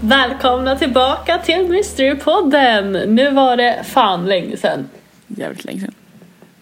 Välkomna 0.00 0.76
tillbaka 0.76 1.38
till 1.38 1.68
Mysterypodden! 1.68 2.92
Nu 2.92 3.30
var 3.30 3.56
det 3.56 3.84
fan 3.84 4.26
länge 4.26 4.56
sedan. 4.56 4.88
Jävligt 5.26 5.64
länge 5.64 5.80
sedan. 5.80 5.94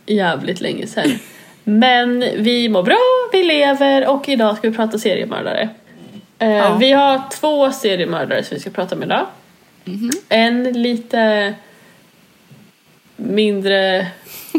Jävligt 0.06 0.60
länge 0.60 0.86
sedan. 0.86 1.18
Men 1.68 2.20
vi 2.20 2.68
mår 2.68 2.82
bra, 2.82 2.96
lever 3.48 4.06
och 4.08 4.28
idag 4.28 4.56
ska 4.56 4.70
vi 4.70 4.76
prata 4.76 4.98
seriemördare. 4.98 5.68
Eh, 6.38 6.48
Ja. 6.50 6.76
Vi 6.76 6.92
har 6.92 7.22
två 7.40 7.72
seriemördare 7.72 8.44
som 8.44 8.54
vi 8.54 8.60
ska 8.60 8.70
prata 8.70 8.94
om 8.94 9.02
idag. 9.02 9.26
En 10.28 10.62
lite 10.82 11.54
mindre, 13.16 14.06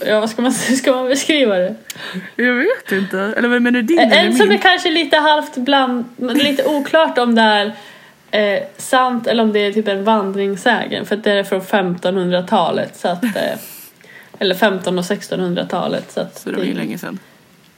ja 0.05 0.19
vad 0.19 0.29
ska 0.29 0.41
man, 0.41 0.51
ska 0.81 0.91
man 0.91 1.07
beskriva 1.07 1.57
det? 1.57 1.75
Jag 2.35 2.53
vet 2.53 2.91
inte. 2.91 3.19
Eller 3.37 3.47
vad 3.49 3.61
menar 3.61 3.81
du 3.81 3.85
din 3.87 3.99
En 3.99 4.11
eller 4.11 4.31
som 4.31 4.45
är 4.45 4.49
min? 4.49 4.59
kanske 4.59 4.89
lite 4.91 5.17
halvt 5.17 5.55
bland, 5.57 6.05
lite 6.17 6.65
oklart 6.65 7.17
om 7.17 7.35
det 7.35 7.41
är 7.41 7.73
eh, 8.31 8.63
sant 8.77 9.27
eller 9.27 9.43
om 9.43 9.53
det 9.53 9.59
är 9.59 9.71
typ 9.73 9.87
en 9.87 10.03
vandringssägen 10.03 11.05
för 11.05 11.15
att 11.15 11.23
det 11.23 11.31
är 11.31 11.43
från 11.43 11.61
1500-talet 11.61 12.95
så 12.97 13.07
att 13.07 13.23
eh, 13.23 13.57
eller 14.39 14.55
15 14.55 14.99
och 14.99 15.05
1600-talet 15.05 16.11
så 16.11 16.21
att 16.21 16.39
Så 16.39 16.49
det 16.49 16.57
var 16.57 16.63
ju 16.63 16.73
länge 16.73 16.97
sedan. 16.97 17.19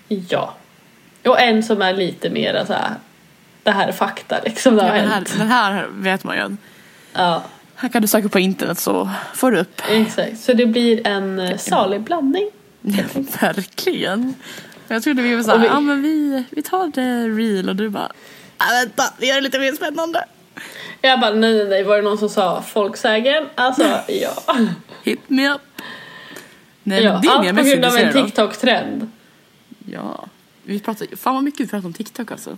Ja. 0.08 0.54
Och 1.26 1.40
en 1.40 1.64
som 1.64 1.82
är 1.82 1.94
lite 1.94 2.30
mer 2.30 2.64
så 2.68 2.74
här 2.74 2.92
det 3.64 3.72
här 3.72 3.88
är 3.88 3.92
fakta 3.92 4.40
liksom 4.46 4.76
det 4.76 4.88
Ja, 4.88 4.94
den, 4.94 5.08
här, 5.12 5.24
den 5.38 5.48
här 5.48 5.88
vet 5.92 6.24
man 6.24 6.38
ju. 6.38 6.56
Ja, 7.14 7.44
Här 7.76 7.90
kan 7.90 8.02
du 8.02 8.08
söka 8.08 8.30
på 8.30 8.40
internet 8.40 8.80
så 8.80 9.10
får 9.34 9.52
du 9.52 9.58
upp. 9.60 9.82
exakt. 9.90 10.40
Så 10.40 10.54
det 10.54 10.66
blir 10.66 11.08
en 11.08 11.40
eh, 11.40 11.58
salig 11.58 12.02
blandning. 12.02 12.50
Ja, 12.82 13.04
verkligen. 13.42 14.34
Jag 14.88 15.04
trodde 15.04 15.22
vi 15.22 15.36
var 15.36 15.44
såhär, 15.44 15.58
vi- 15.60 15.68
ja 15.68 15.80
men 15.80 16.02
vi, 16.02 16.44
vi 16.50 16.62
tar 16.62 16.88
det 16.88 17.28
real 17.28 17.70
och 17.70 17.76
du 17.76 17.90
bara, 17.90 18.12
ah, 18.58 18.66
vänta, 18.82 19.04
vi 19.18 19.28
gör 19.28 19.36
det 19.36 19.42
lite 19.42 19.60
mer 19.60 19.72
spännande. 19.74 20.26
Jag 21.02 21.20
bara 21.20 21.32
nej 21.34 21.54
nej 21.56 21.66
nej 21.68 21.84
var 21.84 21.96
det 21.96 22.02
någon 22.02 22.18
som 22.18 22.30
sa 22.30 22.62
folksägen? 22.62 23.44
Alltså 23.56 23.84
ja. 24.08 24.58
Hit 25.04 25.22
me 25.28 25.50
up. 25.50 25.62
Nej 26.84 27.04
ja 27.04 27.12
men 27.14 27.22
det 27.22 27.28
är 27.28 27.32
allt 27.50 27.58
på 27.58 27.64
grund 27.64 27.86
av 27.86 27.98
en. 27.98 28.14
TikTok-trend. 28.14 29.12
Ja. 29.86 30.26
Vi 30.64 30.80
pratar, 30.80 31.16
fan 31.16 31.34
vad 31.36 31.44
mycket 31.44 31.60
vi 31.60 31.68
pratar 31.68 31.86
om 31.88 31.94
TikTok 31.94 32.32
alltså. 32.32 32.58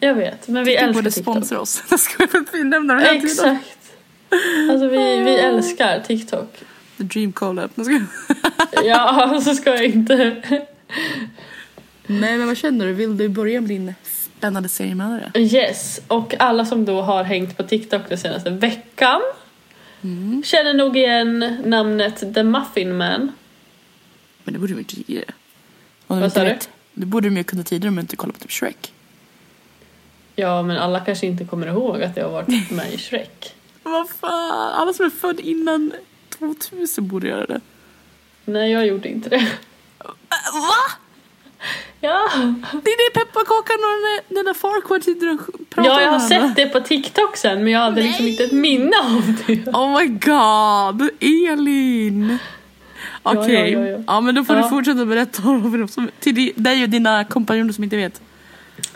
Jag 0.00 0.14
vet 0.14 0.48
men 0.48 0.64
vi 0.64 0.70
Vi 0.70 0.76
älskar 0.76 0.92
borde 0.94 1.10
TikTok. 1.10 1.34
sponsra 1.34 1.60
oss. 1.60 1.76
För 2.18 2.38
att 2.38 2.54
vi 2.54 2.64
nämner 2.64 2.94
det 2.94 3.00
hela 3.00 3.12
tiden. 3.12 3.24
Exakt. 3.56 3.78
Alltså 4.70 4.88
vi, 4.88 5.20
vi 5.20 5.34
älskar 5.36 6.00
TikTok. 6.00 6.56
The 6.96 7.02
dream 7.04 7.32
collab. 7.32 7.70
Ja, 8.84 9.40
så 9.44 9.54
ska 9.54 9.70
jag 9.70 9.84
inte. 9.84 10.42
Nej 12.06 12.38
men 12.38 12.46
vad 12.46 12.56
känner 12.56 12.86
du? 12.86 12.92
Vill 12.92 13.16
du 13.16 13.28
börja 13.28 13.60
med 13.60 13.70
din 13.70 13.94
spännande 14.04 14.68
seriemördare? 14.68 15.30
Yes, 15.34 16.00
och 16.08 16.34
alla 16.38 16.64
som 16.64 16.84
då 16.84 17.02
har 17.02 17.24
hängt 17.24 17.56
på 17.56 17.62
TikTok 17.62 18.02
den 18.08 18.18
senaste 18.18 18.50
veckan 18.50 19.20
känner 20.44 20.74
nog 20.74 20.96
igen 20.96 21.56
namnet 21.64 22.34
The 22.34 22.42
Muffin 22.42 22.96
Man. 22.96 23.32
Men 24.44 24.54
det 24.54 24.60
borde. 24.60 24.74
Om 24.74 24.84
Vad 26.06 26.24
inte 26.24 26.34
sa 26.34 26.40
du? 26.44 26.48
vet- 26.50 26.68
Det 26.94 27.06
borde 27.06 27.28
de 27.28 27.36
ju 27.36 27.44
kunna 27.44 27.62
tidigare 27.62 27.88
om 27.88 27.94
de 27.96 28.00
inte 28.00 28.16
kollar 28.16 28.32
på 28.32 28.38
typ 28.38 28.50
Shrek. 28.50 28.92
Ja, 30.36 30.62
men 30.62 30.76
alla 30.76 31.00
kanske 31.00 31.26
inte 31.26 31.44
kommer 31.44 31.66
ihåg 31.66 32.02
att 32.02 32.16
jag 32.16 32.24
har 32.24 32.32
varit 32.32 32.70
med 32.70 32.92
i 32.92 32.98
Shrek. 32.98 33.54
Vad 33.82 34.08
fan, 34.10 34.72
alla 34.74 34.92
som 34.92 35.06
är 35.06 35.10
född 35.10 35.40
innan 35.40 35.92
2000 36.38 37.08
borde 37.08 37.28
göra 37.28 37.46
det. 37.46 37.60
Nej, 38.44 38.72
jag 38.72 38.86
gjorde 38.86 39.08
inte 39.08 39.28
det. 39.28 39.48
Va? 40.52 40.98
Ja, 42.00 42.30
Det 42.72 42.90
är 42.90 43.10
det 43.10 43.14
pepparkakan 43.20 43.76
och 43.76 43.92
den 43.94 44.02
där, 44.02 44.34
den 44.34 44.44
där 44.44 44.54
Farquaad 44.54 45.04
sitter 45.04 45.32
och 45.34 45.40
pratar 45.70 45.90
ja 45.90 46.02
jag 46.02 46.10
har 46.10 46.18
sett 46.20 46.56
det 46.56 46.66
på 46.66 46.80
TikTok 46.80 47.36
sen 47.36 47.64
men 47.64 47.72
jag 47.72 47.80
hade 47.80 48.02
liksom 48.02 48.26
inte 48.26 48.44
ett 48.44 48.52
minne 48.52 48.96
av 49.04 49.32
det. 49.46 49.66
Oh 49.66 49.98
my 50.00 50.06
god, 50.08 51.10
Elin! 51.20 52.38
Okej, 53.26 53.72
ja, 53.72 53.80
ja, 53.80 53.86
ja, 53.88 53.98
ja. 54.06 54.20
men 54.20 54.34
då 54.34 54.44
får 54.44 54.56
Ja. 54.56 54.62
du 54.62 54.68
fortsätta 54.68 55.04
berätta 55.04 55.42
om 55.48 55.88
för 55.88 56.20
till 56.20 56.34
di- 56.34 56.52
dig 56.56 56.82
och 56.82 56.88
dina 56.88 57.24
kompanjoner 57.24 57.72
som 57.72 57.84
inte 57.84 57.96
vet. 57.96 58.20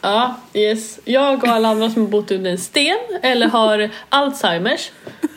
Ja, 0.00 0.34
yes. 0.55 1.00
Jag 1.05 1.43
och 1.43 1.49
alla 1.49 1.69
andra 1.69 1.91
som 1.91 2.03
har 2.03 2.09
bott 2.09 2.31
under 2.31 2.50
en 2.50 2.59
sten 2.59 2.99
eller 3.22 3.49
har 3.49 3.91
Alzheimers. 4.09 4.91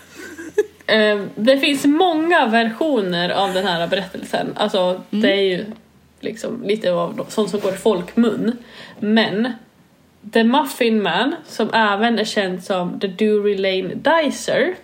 Eh, 0.88 1.22
det 1.36 1.58
finns 1.58 1.86
många 1.86 2.46
versioner 2.48 3.30
av 3.30 3.54
den 3.54 3.66
här 3.68 3.88
berättelsen. 3.88 4.48
Alltså 4.56 5.02
det 5.10 5.32
är 5.32 5.42
ju 5.42 5.66
liksom 6.20 6.64
lite 6.64 6.92
av 6.92 7.26
sånt 7.30 7.50
som 7.50 7.60
går 7.60 7.74
i 7.74 7.78
folkmun. 7.78 8.52
Men 9.00 9.54
The 10.34 10.44
Muffin 10.44 11.04
Man, 11.04 11.36
som 11.48 11.74
även 11.74 12.20
är 12.20 12.24
känd 12.26 12.64
som 12.64 13.00
The 13.00 13.08
Drury 13.08 13.58
Lane 13.58 13.94
Dicer, 13.96 14.76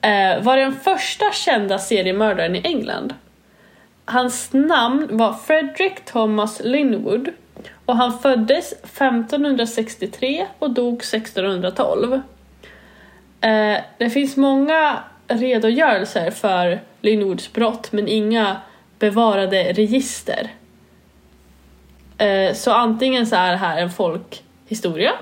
Eh, 0.00 0.42
var 0.42 0.56
den 0.56 0.72
första 0.74 1.32
kända 1.32 1.78
seriemördaren 1.78 2.56
i 2.56 2.60
England. 2.64 3.14
Hans 4.04 4.52
namn 4.52 5.08
var 5.10 5.32
Frederick 5.32 6.04
Thomas 6.04 6.60
Linwood 6.64 7.28
och 7.86 7.96
han 7.96 8.18
föddes 8.18 8.72
1563 8.72 10.46
och 10.58 10.70
dog 10.70 10.94
1612. 10.94 12.12
Eh, 13.40 13.78
det 13.98 14.10
finns 14.10 14.36
många 14.36 14.98
redogörelser 15.28 16.30
för 16.30 16.80
Linwoods 17.00 17.52
brott 17.52 17.92
men 17.92 18.08
inga 18.08 18.56
bevarade 18.98 19.72
register. 19.72 20.50
Eh, 22.18 22.54
så 22.54 22.72
antingen 22.72 23.26
så 23.26 23.36
är 23.36 23.50
det 23.50 23.56
här 23.56 23.82
en 23.82 23.90
folkhistoria 23.90 25.12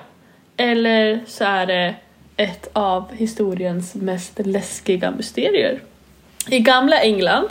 eller 0.56 1.20
så 1.26 1.44
är 1.44 1.66
det 1.66 1.94
ett 2.38 2.68
av 2.72 3.12
historiens 3.12 3.94
mest 3.94 4.40
läskiga 4.44 5.10
mysterier. 5.10 5.80
I 6.48 6.60
gamla 6.60 7.00
England 7.00 7.48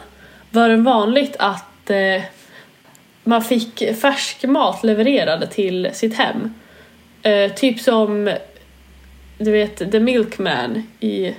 var 0.52 0.70
det 0.70 0.78
vanligt 0.78 1.36
att 1.40 1.90
eh, 1.90 2.22
man 3.24 3.42
fick 3.42 3.96
färsk 4.02 4.44
mat 4.44 4.84
levererad 4.84 5.52
till 5.52 5.90
sitt 5.94 6.16
hem. 6.16 6.54
Eh, 7.22 7.52
typ 7.52 7.80
som 7.80 8.34
du 9.38 9.52
vet 9.52 9.92
The 9.92 10.00
Milkman 10.00 10.84
i, 11.00 11.36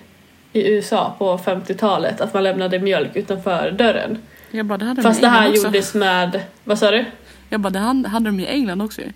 i 0.53 0.69
USA 0.69 1.15
på 1.19 1.39
50-talet, 1.39 2.21
att 2.21 2.35
man 2.35 2.45
lämnade 2.45 2.79
mjölk 2.79 3.17
utanför 3.17 3.71
dörren. 3.71 4.19
Jag 4.51 4.67
bara, 4.67 4.79
det 4.79 4.85
hade 4.85 5.03
Fast 5.03 5.21
de 5.21 5.27
det 5.27 5.33
här 5.33 5.51
också. 5.51 5.67
gjordes 5.67 5.95
med, 5.95 6.41
vad 6.65 6.79
sa 6.79 6.91
du? 6.91 7.05
Jag 7.49 7.61
bara, 7.61 7.71
det 7.71 7.79
hade 7.79 8.09
hade 8.09 8.27
de 8.27 8.41
i 8.41 8.47
England 8.47 8.83
också 8.83 9.01
ju. 9.01 9.09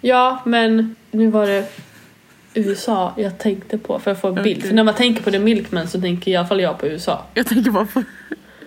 Ja, 0.00 0.42
men 0.44 0.96
nu 1.10 1.30
var 1.30 1.46
det 1.46 1.72
USA 2.54 3.14
jag 3.16 3.38
tänkte 3.38 3.78
på 3.78 3.98
för 3.98 4.10
att 4.10 4.20
få 4.20 4.28
en 4.28 4.34
bild. 4.34 4.58
Okej. 4.58 4.68
För 4.68 4.74
när 4.74 4.84
man 4.84 4.94
tänker 4.94 5.22
på 5.22 5.30
The 5.30 5.38
Milkman 5.38 5.88
så 5.88 6.00
tänker 6.00 6.30
i 6.30 6.36
alla 6.36 6.48
fall 6.48 6.60
jag 6.60 6.78
på 6.78 6.86
USA. 6.86 7.24
Jag 7.34 7.46
tänker 7.46 7.70
bara 7.70 7.86
på, 7.86 8.02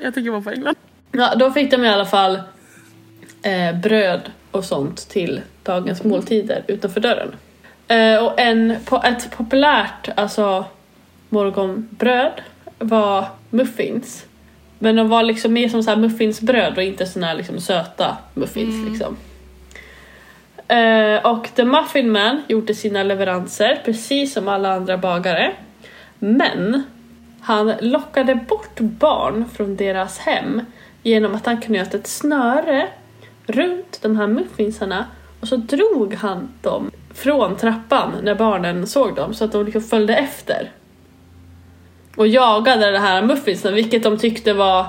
jag 0.01 0.13
tänker 0.13 0.31
bara 0.31 0.41
på 0.41 0.49
England. 0.49 0.75
Ja, 1.11 1.35
då 1.35 1.51
fick 1.51 1.71
de 1.71 1.83
i 1.83 1.89
alla 1.89 2.05
fall 2.05 2.39
eh, 3.43 3.79
bröd 3.81 4.21
och 4.51 4.65
sånt 4.65 5.09
till 5.09 5.41
dagens 5.63 6.03
måltider 6.03 6.63
utanför 6.67 7.01
dörren. 7.01 7.35
Eh, 7.87 8.25
och 8.25 8.39
en, 8.39 8.75
på 8.85 9.01
ett 9.05 9.31
populärt 9.31 10.09
alltså, 10.15 10.65
morgonbröd 11.29 12.41
var 12.79 13.25
muffins. 13.49 14.25
Men 14.79 14.95
de 14.95 15.09
var 15.09 15.23
liksom 15.23 15.53
mer 15.53 15.69
som 15.69 15.83
så 15.83 15.89
här 15.89 15.97
muffinsbröd 15.97 16.77
och 16.77 16.83
inte 16.83 17.05
såna 17.05 17.27
här 17.27 17.35
liksom 17.35 17.59
söta 17.61 18.17
muffins. 18.33 18.89
Liksom. 18.89 19.17
Eh, 20.67 21.25
och 21.31 21.49
The 21.55 21.65
Muffin 21.65 22.11
Man 22.11 22.41
gjorde 22.47 22.73
sina 22.75 23.03
leveranser 23.03 23.81
precis 23.85 24.33
som 24.33 24.47
alla 24.47 24.73
andra 24.73 24.97
bagare. 24.97 25.53
Men 26.19 26.83
han 27.41 27.73
lockade 27.81 28.35
bort 28.35 28.79
barn 28.79 29.45
från 29.53 29.75
deras 29.75 30.17
hem 30.17 30.61
genom 31.03 31.35
att 31.35 31.45
han 31.45 31.61
knöt 31.61 31.93
ett 31.93 32.07
snöre 32.07 32.87
runt 33.47 33.99
de 34.01 34.17
här 34.17 34.27
muffinsarna 34.27 35.05
och 35.41 35.47
så 35.47 35.55
drog 35.55 36.13
han 36.13 36.49
dem 36.61 36.91
från 37.13 37.57
trappan 37.57 38.11
när 38.23 38.35
barnen 38.35 38.87
såg 38.87 39.15
dem 39.15 39.33
så 39.33 39.45
att 39.45 39.51
de 39.51 39.65
liksom 39.65 39.81
följde 39.81 40.15
efter. 40.15 40.71
Och 42.15 42.27
jagade 42.27 42.91
de 42.91 42.97
här 42.97 43.21
muffinsen 43.21 43.73
vilket 43.73 44.03
de 44.03 44.17
tyckte 44.17 44.53
var 44.53 44.79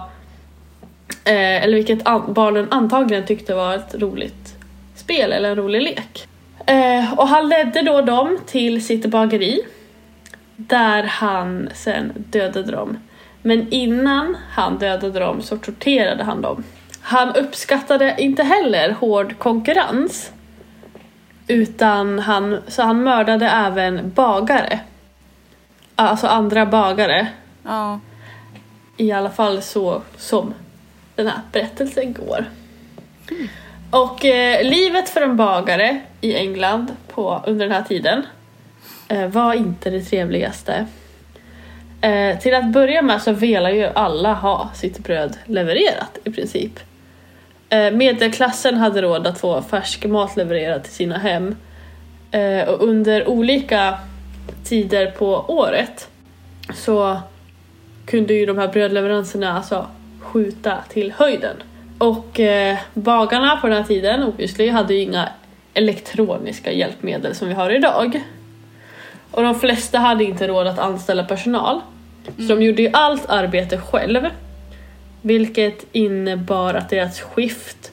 eh, 1.25 1.65
eller 1.65 1.75
vilket 1.75 2.07
an- 2.07 2.33
barnen 2.33 2.67
antagligen 2.71 3.27
tyckte 3.27 3.55
var 3.55 3.75
ett 3.75 3.95
roligt 3.95 4.56
spel 4.99 5.33
eller 5.33 5.51
en 5.51 5.57
rolig 5.57 5.83
lek. 5.83 6.29
Eh, 6.67 7.13
och 7.13 7.29
han 7.29 7.49
ledde 7.49 7.83
då 7.83 8.01
dem 8.01 8.39
till 8.47 8.85
sitt 8.87 9.07
bageri 9.07 9.61
där 10.57 11.03
han 11.03 11.69
sen 11.75 12.13
dödade 12.17 12.73
dem. 12.73 12.99
Men 13.43 13.73
innan 13.73 14.37
han 14.51 14.79
dödade 14.79 15.21
dem 15.21 15.43
så 15.43 15.57
torterade 15.57 16.25
han 16.25 16.43
dem. 16.43 16.65
Han 17.01 17.35
uppskattade 17.35 18.15
inte 18.19 18.43
heller 18.43 18.91
hård 18.91 19.39
konkurrens. 19.39 20.33
Utan 21.49 22.19
han, 22.19 22.63
så 22.69 22.83
han 22.83 23.03
mördade 23.03 23.47
även 23.49 24.11
bagare. 24.11 24.81
Alltså 25.95 26.27
andra 26.27 26.67
bagare. 26.67 27.27
Ja. 27.63 28.01
I 28.97 29.13
alla 29.13 29.31
fall 29.31 29.63
så 29.63 30.03
som 30.17 30.55
den 31.15 31.27
här 31.27 31.41
berättelsen 31.53 32.13
går. 32.13 32.45
Och 33.91 34.25
eh, 34.25 34.65
livet 34.65 35.09
för 35.09 35.21
en 35.21 35.37
bagare 35.37 36.01
i 36.21 36.35
England 36.35 36.97
på, 37.09 37.43
under 37.47 37.67
den 37.67 37.75
här 37.75 37.83
tiden 37.83 38.23
eh, 39.09 39.27
var 39.27 39.55
inte 39.55 39.91
det 39.91 40.01
trevligaste. 40.01 40.87
Eh, 42.01 42.39
till 42.39 42.55
att 42.55 42.73
börja 42.73 43.03
med 43.03 43.23
så 43.23 43.33
velar 43.33 43.71
ju 43.71 43.87
alla 43.95 44.35
ha 44.35 44.71
sitt 44.75 44.99
bröd 44.99 45.37
levererat 45.45 46.19
i 46.25 46.31
princip. 46.31 46.81
Eh, 47.69 47.91
medelklassen 47.91 48.75
hade 48.75 49.03
råd 49.03 49.27
att 49.27 49.41
få 49.41 49.63
färsk 49.63 50.05
mat 50.05 50.37
levererad 50.37 50.85
till 50.85 50.93
sina 50.93 51.19
hem. 51.19 51.57
Eh, 52.31 52.69
och 52.69 52.89
under 52.89 53.29
olika 53.29 53.99
tider 54.65 55.11
på 55.11 55.45
året 55.49 56.09
så 56.75 57.21
kunde 58.07 58.35
ju 58.35 58.47
de 58.47 58.59
här 58.59 58.69
brödleveranserna 58.69 59.53
alltså 59.57 59.87
skjuta 60.21 60.79
till 60.89 61.13
höjden. 61.13 61.57
Och 61.99 62.41
eh, 62.41 62.79
bagarna 62.95 63.57
på 63.57 63.67
den 63.67 63.77
här 63.77 63.85
tiden, 63.85 64.23
obviously, 64.23 64.69
hade 64.69 64.95
ju 64.95 65.01
inga 65.01 65.29
elektroniska 65.75 66.73
hjälpmedel 66.73 67.35
som 67.35 67.49
vi 67.49 67.55
har 67.55 67.71
idag. 67.71 68.23
Och 69.31 69.43
de 69.43 69.55
flesta 69.55 69.99
hade 69.99 70.25
inte 70.25 70.49
råd 70.49 70.67
att 70.67 70.79
anställa 70.79 71.25
personal. 71.25 71.81
Så 72.37 72.43
de 72.43 72.63
gjorde 72.63 72.83
ju 72.83 72.91
allt 72.93 73.27
arbete 73.29 73.79
själv. 73.79 74.27
Vilket 75.23 75.87
innebar 75.93 76.75
att 76.75 76.91
deras 76.91 77.21
skift 77.21 77.93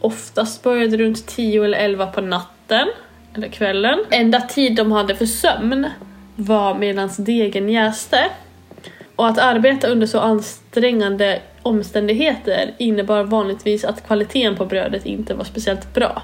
oftast 0.00 0.62
började 0.62 0.96
runt 0.96 1.26
10 1.26 1.64
eller 1.64 1.78
11 1.78 2.06
på 2.06 2.20
natten 2.20 2.88
eller 3.34 3.48
kvällen. 3.48 4.04
Enda 4.10 4.40
tid 4.40 4.76
de 4.76 4.92
hade 4.92 5.14
för 5.14 5.26
sömn 5.26 5.86
var 6.36 6.74
medan 6.74 7.10
degen 7.18 7.68
jäste. 7.68 8.30
Och 9.16 9.28
att 9.28 9.38
arbeta 9.38 9.88
under 9.88 10.06
så 10.06 10.18
ansträngande 10.20 11.40
omständigheter 11.62 12.74
innebar 12.78 13.24
vanligtvis 13.24 13.84
att 13.84 14.06
kvaliteten 14.06 14.56
på 14.56 14.66
brödet 14.66 15.06
inte 15.06 15.34
var 15.34 15.44
speciellt 15.44 15.94
bra. 15.94 16.22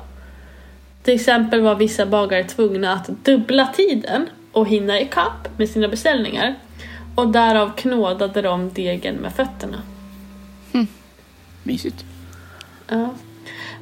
Till 1.03 1.15
exempel 1.15 1.61
var 1.61 1.75
vissa 1.75 2.07
bagare 2.07 2.45
tvungna 2.45 2.93
att 2.93 3.25
dubbla 3.25 3.67
tiden 3.67 4.27
och 4.53 4.69
hinna 4.69 5.01
ikapp 5.01 5.59
med 5.59 5.69
sina 5.69 5.89
beställningar 5.89 6.55
och 7.15 7.29
därav 7.29 7.73
knådade 7.77 8.43
de 8.43 8.71
degen 8.75 9.15
med 9.15 9.33
fötterna. 9.33 9.83
Mysigt. 11.63 12.05
Ja. 12.89 13.15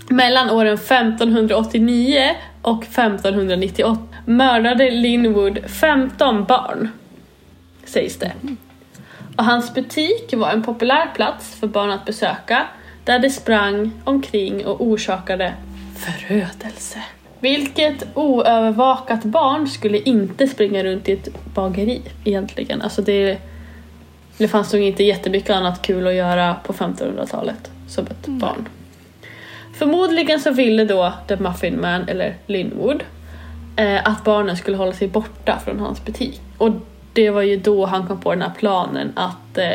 Mellan 0.09 0.51
åren 0.51 0.75
1589 0.75 2.37
och 2.63 2.83
1598 2.83 4.03
mördade 4.25 4.91
Linwood 4.91 5.59
15 5.67 6.45
barn, 6.45 6.89
sägs 7.85 8.17
det. 8.17 8.33
Och 9.37 9.45
hans 9.45 9.75
butik 9.75 10.35
var 10.37 10.51
en 10.51 10.63
populär 10.63 11.11
plats 11.15 11.55
för 11.55 11.67
barn 11.67 11.91
att 11.91 12.05
besöka 12.05 12.67
där 13.05 13.19
de 13.19 13.31
sprang 13.31 13.93
omkring 14.05 14.67
och 14.67 14.81
orsakade 14.81 15.55
förödelse. 15.97 17.03
Vilket 17.41 18.07
oövervakat 18.15 19.25
barn 19.25 19.69
skulle 19.69 19.99
inte 19.99 20.47
springa 20.47 20.85
runt 20.85 21.09
i 21.09 21.13
ett 21.13 21.29
bageri 21.55 22.03
egentligen? 22.25 22.83
Alltså 22.83 23.03
det, 23.03 23.39
det 24.39 24.49
fanns 24.49 24.73
nog 24.73 24.83
inte 24.83 25.05
jättemycket 25.05 25.51
annat 25.51 25.83
kul 25.83 26.07
att 26.07 26.15
göra 26.15 26.55
på 26.55 26.73
1500-talet 26.73 27.71
som 27.89 28.07
ett 28.07 28.27
barn. 28.27 28.69
Förmodligen 29.75 30.41
så 30.41 30.51
ville 30.51 30.85
då 30.85 31.13
The 31.29 31.37
Muffin 31.37 31.81
Man, 31.81 32.09
eller 32.09 32.35
Linwood, 32.47 33.03
eh, 33.77 34.09
att 34.09 34.25
barnen 34.25 34.57
skulle 34.57 34.77
hålla 34.77 34.93
sig 34.93 35.09
borta 35.09 35.59
från 35.65 35.81
hans 35.81 36.05
butik. 36.05 36.41
Och 36.59 36.71
det 37.17 37.31
var 37.31 37.43
ju 37.43 37.57
då 37.57 37.87
han 37.87 38.07
kom 38.07 38.21
på 38.21 38.31
den 38.31 38.43
här 38.43 38.53
planen 38.59 39.13
att 39.17 39.59
eh, 39.59 39.73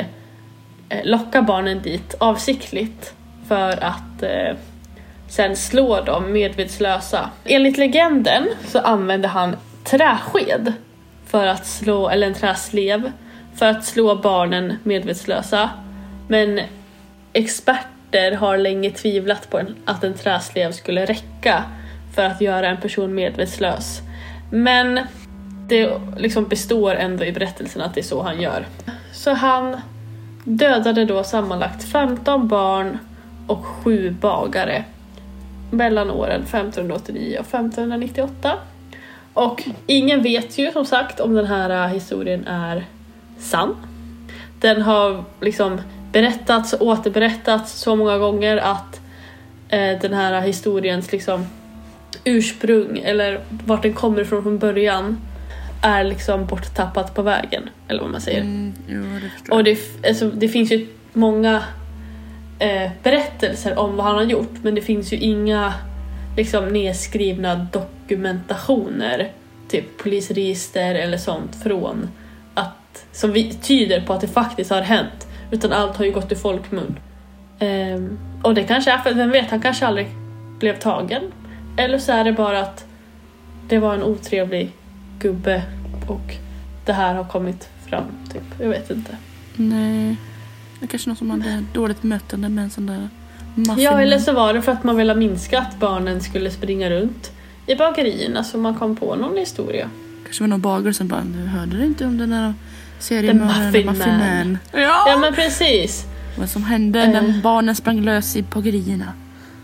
eh, 0.89 1.03
locka 1.03 1.41
barnen 1.41 1.81
dit 1.81 2.15
avsiktligt 2.19 3.13
för 3.47 3.83
att 3.83 4.23
eh, 4.23 4.57
sen 5.29 5.55
slå 5.55 6.01
dem 6.01 6.31
medvetslösa. 6.31 7.29
Enligt 7.45 7.77
legenden 7.77 8.47
så 8.67 8.79
använde 8.79 9.27
han 9.27 9.55
träsked 9.83 10.73
för 11.25 11.47
att 11.47 11.65
slå, 11.65 12.09
eller 12.09 12.27
en 12.27 12.33
träslev, 12.33 13.11
för 13.55 13.65
att 13.65 13.85
slå 13.85 14.15
barnen 14.15 14.73
medvetslösa. 14.83 15.69
Men 16.27 16.61
experter 17.33 18.31
har 18.31 18.57
länge 18.57 18.91
tvivlat 18.91 19.49
på 19.49 19.61
att 19.85 20.03
en 20.03 20.13
träslev 20.13 20.71
skulle 20.71 21.05
räcka 21.05 21.63
för 22.15 22.23
att 22.23 22.41
göra 22.41 22.67
en 22.67 22.81
person 22.81 23.15
medvetslös. 23.15 24.01
Men 24.51 24.99
det 25.71 26.01
liksom 26.18 26.47
består 26.47 26.95
ändå 26.95 27.25
i 27.25 27.31
berättelsen 27.31 27.81
att 27.81 27.94
det 27.94 28.01
är 28.01 28.03
så 28.03 28.21
han 28.21 28.41
gör. 28.41 28.65
Så 29.13 29.31
han 29.31 29.81
dödade 30.44 31.06
då 31.06 31.23
sammanlagt 31.23 31.83
15 31.83 32.47
barn 32.47 32.97
och 33.47 33.65
7 33.65 34.15
bagare 34.21 34.83
mellan 35.71 36.12
åren 36.12 36.41
1589 36.41 37.38
och 37.39 37.45
1598. 37.45 38.53
Och 39.33 39.63
ingen 39.88 40.23
vet 40.23 40.57
ju 40.57 40.71
som 40.71 40.85
sagt 40.85 41.19
om 41.19 41.33
den 41.33 41.45
här 41.45 41.69
äh, 41.69 41.94
historien 41.94 42.47
är 42.47 42.85
sann. 43.39 43.75
Den 44.59 44.81
har 44.81 45.24
liksom 45.41 45.81
berättats 46.12 46.74
och 46.74 46.88
återberättats 46.88 47.74
så 47.74 47.95
många 47.95 48.17
gånger 48.17 48.57
att 48.57 49.01
eh, 49.69 50.00
den 50.01 50.13
här 50.13 50.33
äh, 50.33 50.41
historiens 50.41 51.12
liksom 51.12 51.45
ursprung 52.24 53.01
eller 53.03 53.39
vart 53.50 53.81
den 53.81 53.94
kommer 53.94 54.21
ifrån 54.21 54.44
från 54.44 54.57
början 54.57 55.17
är 55.81 56.04
liksom 56.04 56.45
borttappat 56.45 57.16
på 57.16 57.22
vägen. 57.22 57.69
Eller 57.88 58.01
vad 58.01 58.12
man 58.12 58.22
säger. 58.22 58.42
Mm, 58.42 58.74
jo, 58.88 59.01
det 59.01 59.56
Och 59.56 59.63
det, 59.63 59.80
alltså, 60.07 60.30
det 60.30 60.48
finns 60.48 60.72
ju 60.72 60.88
många 61.13 61.63
eh, 62.60 62.92
berättelser 63.04 63.80
om 63.80 63.95
vad 63.95 64.06
han 64.06 64.16
har 64.16 64.24
gjort 64.24 64.54
men 64.62 64.75
det 64.75 64.81
finns 64.81 65.13
ju 65.13 65.18
inga 65.18 65.74
liksom, 66.38 66.68
nedskrivna 66.68 67.68
dokumentationer, 67.72 69.31
typ 69.69 69.98
polisregister 69.98 70.95
eller 70.95 71.18
sånt 71.18 71.56
från 71.63 72.10
att, 72.54 73.06
som 73.12 73.31
vi, 73.31 73.54
tyder 73.54 74.01
på 74.01 74.13
att 74.13 74.22
det 74.22 74.27
faktiskt 74.27 74.69
har 74.69 74.81
hänt. 74.81 75.27
Utan 75.51 75.72
allt 75.72 75.98
har 75.98 76.06
ju 76.06 76.12
gått 76.12 76.31
i 76.31 76.36
folkmun. 76.36 77.00
Ehm, 77.60 78.19
och 78.44 78.53
det 78.53 78.63
kanske 78.63 78.91
är 78.91 78.98
för, 78.98 79.13
vem 79.13 79.29
vet, 79.29 79.50
han 79.50 79.62
kanske 79.62 79.88
aldrig 79.88 80.08
blev 80.60 80.79
tagen. 80.79 81.22
Eller 81.77 81.98
så 81.98 82.12
är 82.12 82.24
det 82.24 82.34
bara 82.34 82.60
att 82.60 82.86
det 83.67 83.79
var 83.79 83.94
en 83.94 84.03
otrevlig 84.03 84.72
gubbe 85.22 85.63
och 86.08 86.36
det 86.86 86.94
här 86.94 87.16
har 87.16 87.24
kommit 87.24 87.70
fram, 87.90 88.04
typ. 88.34 88.44
Jag 88.60 88.70
vet 88.70 88.90
inte. 88.92 89.18
Nej. 89.56 90.16
Det 90.80 90.86
är 90.86 90.88
kanske 90.88 91.10
någon 91.10 91.18
som 91.18 91.30
hade 91.32 91.63
dåligt 91.74 92.04
mötande 92.04 92.50
med 92.50 92.63
en 92.63 92.70
sån 92.70 92.86
där 92.86 93.10
muffin. 93.56 93.84
Ja, 93.84 94.01
eller 94.01 94.20
så 94.20 94.34
var 94.34 94.54
det 94.54 94.62
för 94.62 94.72
att 94.72 94.84
man 94.84 94.96
ville 94.98 95.16
minska 95.16 95.60
att 95.60 95.80
barnen 95.80 96.22
skulle 96.22 96.51
springa 96.51 96.90
runt 96.90 97.32
i 97.68 97.75
bagerierna 97.75 98.44
så 98.44 98.58
man 98.58 98.75
kom 98.75 98.96
på 98.96 99.16
någon 99.16 99.38
historia. 99.38 99.90
Kanske 100.24 100.44
var 100.44 100.48
någon 100.48 100.62
bagare 100.62 100.94
som 100.94 101.08
bara, 101.08 101.22
du 101.22 101.40
hörde 101.48 101.78
du 101.78 101.86
inte 101.86 102.06
om 102.06 102.18
den 102.18 102.30
där 102.30 102.54
seriemördaren 103.00 103.66
Muffin 103.66 103.86
Muffin 103.86 104.18
Man. 104.18 104.58
Ja! 104.72 105.06
Ja 105.08 105.18
men 105.18 105.34
precis! 105.34 106.06
Vad 106.38 106.50
som 106.50 106.63
hände 106.63 107.01
Eh. 107.04 107.10
när 107.12 107.42
barnen 107.42 107.75
sprang 107.75 108.01
lös 108.01 108.36
i 108.36 108.42
bagerierna. 108.42 109.13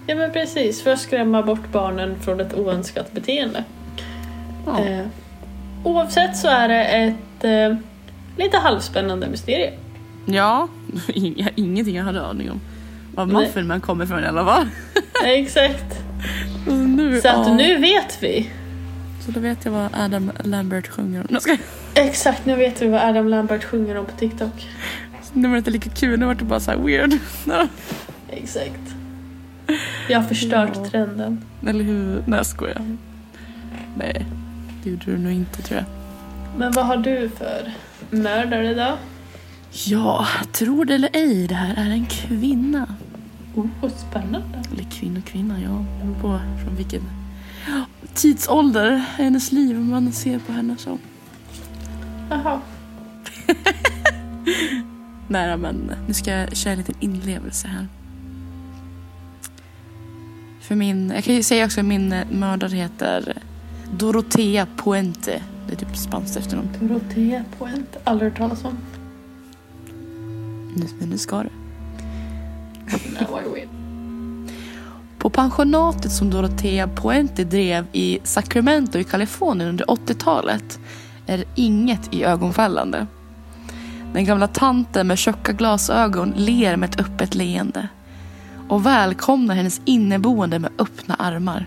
Ja 0.08 0.16
men 0.16 0.32
precis, 0.32 0.82
för 0.84 0.94
att 0.94 1.00
skrämma 1.00 1.44
bort 1.44 1.72
barnen 1.72 2.16
från 2.22 2.40
ett 2.40 2.54
oönskat 2.54 3.12
beteende. 3.14 3.64
Ja. 4.66 4.86
Eh, 4.86 5.06
oavsett 5.88 6.38
så 6.38 6.48
är 6.48 6.68
det 6.68 6.84
ett 6.86 7.44
eh, 7.44 7.78
lite 8.38 8.58
halvspännande 8.58 9.28
mysterium. 9.28 9.74
ja. 10.26 10.68
Inga- 11.08 11.50
Ingenting 11.56 11.96
jag 11.96 12.04
hade 12.04 12.26
aning 12.26 12.52
om. 12.52 12.60
Var 13.16 13.26
Nej. 13.26 13.36
Muffin 13.46 13.68
Man 13.68 13.82
kommer 13.82 14.04
ifrån 14.06 14.24
i 14.24 14.28
alla 14.28 14.46
fall. 14.46 14.68
Exakt. 15.26 15.96
Nu, 16.68 17.22
Så 17.22 17.28
att 17.28 17.48
ja. 17.48 17.54
nu 17.54 17.78
vet 17.78 18.18
vi. 18.24 18.50
Så 19.26 19.32
då 19.32 19.40
vet 19.40 19.66
jag 19.66 19.72
vad 19.72 19.90
Adam 19.96 20.32
Lambert 20.44 20.88
sjunger 20.88 21.26
om. 21.32 21.40
Ska. 21.40 21.58
Exakt, 21.94 22.46
nu 22.46 22.56
vet 22.56 22.82
vi 22.82 22.88
vad 22.88 23.02
Adam 23.02 23.28
Lambert 23.30 23.64
sjunger 23.64 23.96
om 23.98 24.06
på 24.06 24.12
TikTok. 24.12 24.68
Nu 25.34 25.48
var 25.48 25.56
det 25.56 25.58
inte 25.58 25.72
lika 25.72 25.90
kul, 25.90 26.20
nu 26.20 26.26
var 26.26 26.36
det 26.36 26.44
bara 26.44 26.60
så 26.60 26.72
här 26.72 26.78
weird. 26.78 27.14
Exakt. 28.30 28.80
Jag 30.10 30.20
har 30.20 30.28
förstört 30.28 30.72
Ja. 30.76 30.86
trenden. 30.86 31.42
Eller 31.68 31.84
hur? 31.84 32.24
Nej 32.28 32.38
jag 32.38 32.46
skojar. 32.46 32.98
Nej, 33.98 34.26
det 34.88 34.92
gjorde 34.92 35.06
du 35.06 35.18
nog 35.18 35.32
inte 35.32 35.62
tror 35.62 35.80
jag. 35.80 35.86
Men 36.58 36.72
vad 36.72 36.86
har 36.86 36.98
du 36.98 37.30
för 37.30 37.72
mördare 38.10 38.74
då? 38.74 38.98
Ja, 39.86 40.28
tror 40.52 40.86
det 40.86 40.96
eller 40.96 41.10
ej, 41.14 41.48
det 41.48 41.56
här 41.56 41.86
är 41.86 41.92
en 41.92 42.06
kvinna. 42.06 42.88
Oh, 43.56 43.90
spännande. 44.10 44.64
Eller 44.74 44.84
kvinna, 44.84 45.22
kvinna, 45.22 45.62
ja. 45.62 45.86
Det 46.00 46.06
beror 46.06 46.22
på 46.22 46.40
från 46.64 46.76
vilken 46.76 47.02
tidsålder 48.14 49.06
hennes 49.18 49.52
liv 49.52 49.80
man 49.80 50.12
ser 50.12 50.40
på 50.40 50.52
henne 50.52 50.78
som. 50.78 51.00
Jaha. 52.30 52.62
Nej 55.28 55.58
men 55.58 55.92
nu 56.08 56.14
ska 56.14 56.32
jag 56.32 56.58
köra 56.58 56.74
en 56.74 56.78
liten 56.78 56.96
inlevelse 57.00 57.68
här. 57.68 57.88
För 60.62 60.76
min, 60.76 61.10
jag 61.16 61.24
kan 61.24 61.36
ju 61.36 61.44
säga 61.44 61.66
också 61.66 61.80
att 61.80 61.86
min 61.86 62.16
mördare 62.32 62.76
heter 62.76 63.38
Dorotea 63.92 64.68
Puente. 64.78 65.44
Det 65.68 65.74
är 65.74 65.78
typ 65.78 65.98
spanskt 65.98 66.38
efternamn. 66.38 66.70
Dorotea 66.82 67.44
Puente. 67.60 68.00
Aldrig 68.04 68.32
hört 68.32 68.38
talas 68.38 68.66
om. 68.66 68.78
Nu- 70.76 70.90
Men 71.00 71.10
nu 71.10 71.18
ska 71.18 71.44
du. 71.44 71.50
På 75.18 75.30
pensionatet 75.30 76.12
som 76.12 76.30
Dorotea 76.30 76.88
Puente 76.88 77.44
drev 77.44 77.86
i 77.92 78.20
Sacramento 78.24 79.00
i 79.00 79.04
Kalifornien 79.04 79.70
under 79.70 79.86
80-talet 79.86 80.80
är 81.26 81.44
inget 81.56 82.14
i 82.14 82.24
ögonfallande. 82.24 83.08
Den 84.14 84.26
gamla 84.26 84.48
tanten 84.48 85.08
med 85.08 85.18
tjocka 85.18 85.52
glasögon 85.54 86.34
ler 86.36 86.76
med 86.76 86.90
ett 86.90 87.00
öppet 87.00 87.36
leende 87.36 87.88
och 88.70 88.86
välkomnar 88.86 89.56
hennes 89.56 89.82
inneboende 89.86 90.60
med 90.60 90.72
öppna 90.78 91.16
armar. 91.16 91.66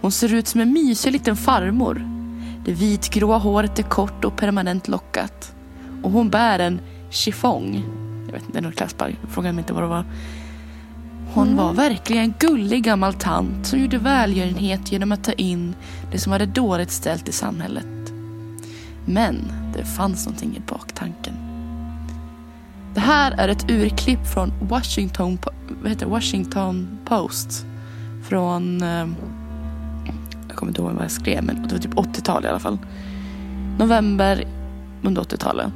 Hon 0.00 0.12
ser 0.12 0.34
ut 0.34 0.48
som 0.48 0.60
en 0.60 0.72
mysig 0.72 1.12
liten 1.12 1.36
farmor. 1.36 2.06
Det 2.64 2.72
vitgråa 2.72 3.38
håret 3.38 3.78
är 3.78 3.82
kort 3.82 4.24
och 4.24 4.36
permanent 4.36 4.88
lockat. 4.88 5.52
Och 6.02 6.10
hon 6.10 6.30
bär 6.30 6.58
en 6.58 6.80
chiffong. 7.10 7.84
Jag 8.26 8.32
vet 8.32 8.42
inte, 8.42 8.52
det 8.52 8.58
är 8.58 8.62
något 8.62 8.76
klädesplagg. 8.76 9.16
Fråga 9.28 9.52
mig 9.52 9.62
inte 9.62 9.72
vad 9.72 9.82
det 9.82 9.86
var. 9.88 10.04
Hon 11.34 11.56
var 11.56 11.72
verkligen 11.72 12.22
en 12.22 12.34
gullig 12.38 12.84
gammal 12.84 13.14
tant 13.14 13.66
som 13.66 13.78
gjorde 13.78 13.98
välgörenhet 13.98 14.92
genom 14.92 15.12
att 15.12 15.24
ta 15.24 15.32
in 15.32 15.74
det 16.12 16.18
som 16.18 16.32
hade 16.32 16.46
dåligt 16.46 16.90
ställt 16.90 17.28
i 17.28 17.32
samhället. 17.32 17.86
Men 19.04 19.52
det 19.76 19.84
fanns 19.84 20.26
någonting 20.26 20.56
i 20.56 20.60
baktanken. 20.60 21.34
Det 22.94 23.00
här 23.00 23.32
är 23.32 23.48
ett 23.48 23.70
urklipp 23.70 24.26
från 24.26 24.52
Washington? 24.62 25.38
Washington 26.06 26.98
Post. 27.04 27.66
Från... 28.28 28.82
Jag 30.56 30.58
kommer 30.58 30.70
inte 30.70 30.82
ihåg 30.82 30.92
vad 30.92 31.04
jag 31.04 31.10
skrev, 31.10 31.44
men 31.44 31.62
det 31.62 31.72
var 31.72 31.78
typ 31.78 31.94
80-tal 31.94 32.44
i 32.44 32.48
alla 32.48 32.58
fall. 32.58 32.78
November 33.78 34.44
under 35.02 35.22
80-talet. 35.22 35.72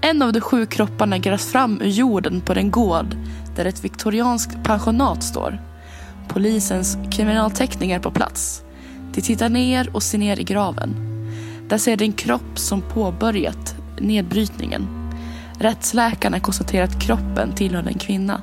En 0.00 0.22
av 0.22 0.32
de 0.32 0.40
sju 0.40 0.66
kropparna 0.66 1.18
grävs 1.18 1.52
fram 1.52 1.80
ur 1.80 1.88
jorden 1.88 2.40
på 2.40 2.54
den 2.54 2.70
gård 2.70 3.16
där 3.56 3.64
ett 3.64 3.84
viktorianskt 3.84 4.64
pensionat 4.64 5.22
står. 5.22 5.62
Polisens 6.28 6.98
kriminaltekniker 7.10 7.94
är 7.94 7.98
på 7.98 8.10
plats. 8.10 8.62
De 9.14 9.20
tittar 9.20 9.48
ner 9.48 9.96
och 9.96 10.02
ser 10.02 10.18
ner 10.18 10.40
i 10.40 10.44
graven. 10.44 10.94
Där 11.68 11.78
ser 11.78 11.96
de 11.96 12.04
en 12.04 12.12
kropp 12.12 12.58
som 12.58 12.82
påbörjat 12.82 13.76
nedbrytningen. 14.00 15.10
Rättsläkarna 15.58 16.40
konstaterar 16.40 16.84
att 16.84 17.02
kroppen 17.02 17.52
tillhörde 17.54 17.88
en 17.88 17.98
kvinna. 17.98 18.42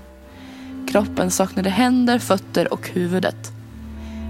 Kroppen 0.92 1.32
saknade 1.32 1.70
händer, 1.70 2.20
fötter 2.20 2.74
och 2.74 2.90
huvudet. 2.90 3.52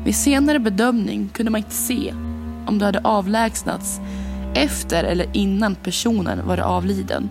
Vid 0.03 0.15
senare 0.15 0.59
bedömning 0.59 1.29
kunde 1.33 1.51
man 1.51 1.59
inte 1.59 1.75
se 1.75 2.13
om 2.65 2.79
det 2.79 2.85
hade 2.85 2.99
avlägsnats 3.03 3.99
efter 4.53 5.03
eller 5.03 5.27
innan 5.33 5.75
personen 5.75 6.47
var 6.47 6.57
avliden. 6.57 7.29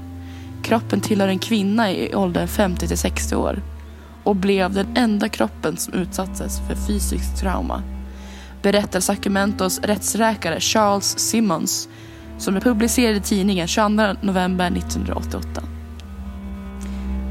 Kroppen 0.63 1.01
tillhör 1.01 1.29
en 1.29 1.39
kvinna 1.39 1.93
i 1.93 2.15
åldern 2.15 2.49
50 2.49 2.89
till 2.89 2.99
60 2.99 3.35
år 3.35 3.63
och 4.25 4.37
blev 4.37 4.73
den 4.73 4.87
enda 4.97 5.29
kroppen 5.29 5.77
som 5.77 5.95
utsattes 5.95 6.61
för 6.69 6.75
fysiskt 6.75 7.41
trauma. 7.41 7.83
Berättar 8.63 9.01
Sacramentos 9.01 9.81
rättsläkare 9.83 10.61
Charles 10.61 11.19
Simmons 11.19 11.89
som 12.39 12.57
är 12.57 12.61
publicerad 12.61 13.17
i 13.17 13.21
tidningen 13.21 13.67
22 13.67 13.89
november 14.21 14.67
1988. 14.67 15.63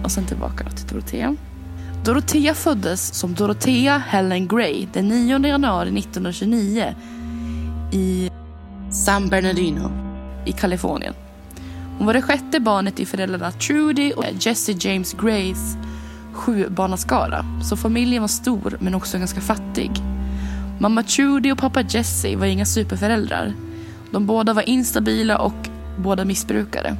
Och 0.04 0.12
sen 0.12 0.26
tillbaka 0.26 0.70
till 0.70 0.88
Dorotea. 0.88 1.36
Dorotea 2.10 2.54
föddes 2.54 3.14
som 3.14 3.34
Dorotea 3.34 3.98
Helen 3.98 4.48
Gray 4.48 4.88
den 4.94 5.08
9 5.08 5.48
januari 5.48 6.00
1929 6.00 6.96
i 7.92 8.30
San 8.92 9.28
Bernardino 9.30 9.92
i 10.46 10.52
Kalifornien. 10.52 11.14
Hon 11.98 12.08
var 12.08 12.14
det 12.14 12.22
sjätte 12.22 12.60
barnet 12.60 13.00
i 13.00 13.06
föräldrarna 13.06 13.52
Trudy 13.52 14.12
och 14.12 14.24
Jesse 14.40 14.72
James 14.80 15.14
Grays 15.14 15.78
sjubarnaskara. 16.34 17.46
Så 17.64 17.78
familjen 17.78 18.22
var 18.22 18.28
stor 18.28 18.78
men 18.80 18.96
också 18.96 19.18
ganska 19.18 19.42
fattig. 19.42 19.92
Mamma 20.80 21.04
Trudy 21.04 21.52
och 21.52 21.58
pappa 21.58 21.82
Jesse 21.82 22.36
var 22.36 22.46
inga 22.46 22.66
superföräldrar. 22.66 23.54
De 24.12 24.26
båda 24.26 24.54
var 24.54 24.70
instabila 24.70 25.38
och 25.38 25.70
båda 25.98 26.26
missbrukare. 26.26 26.98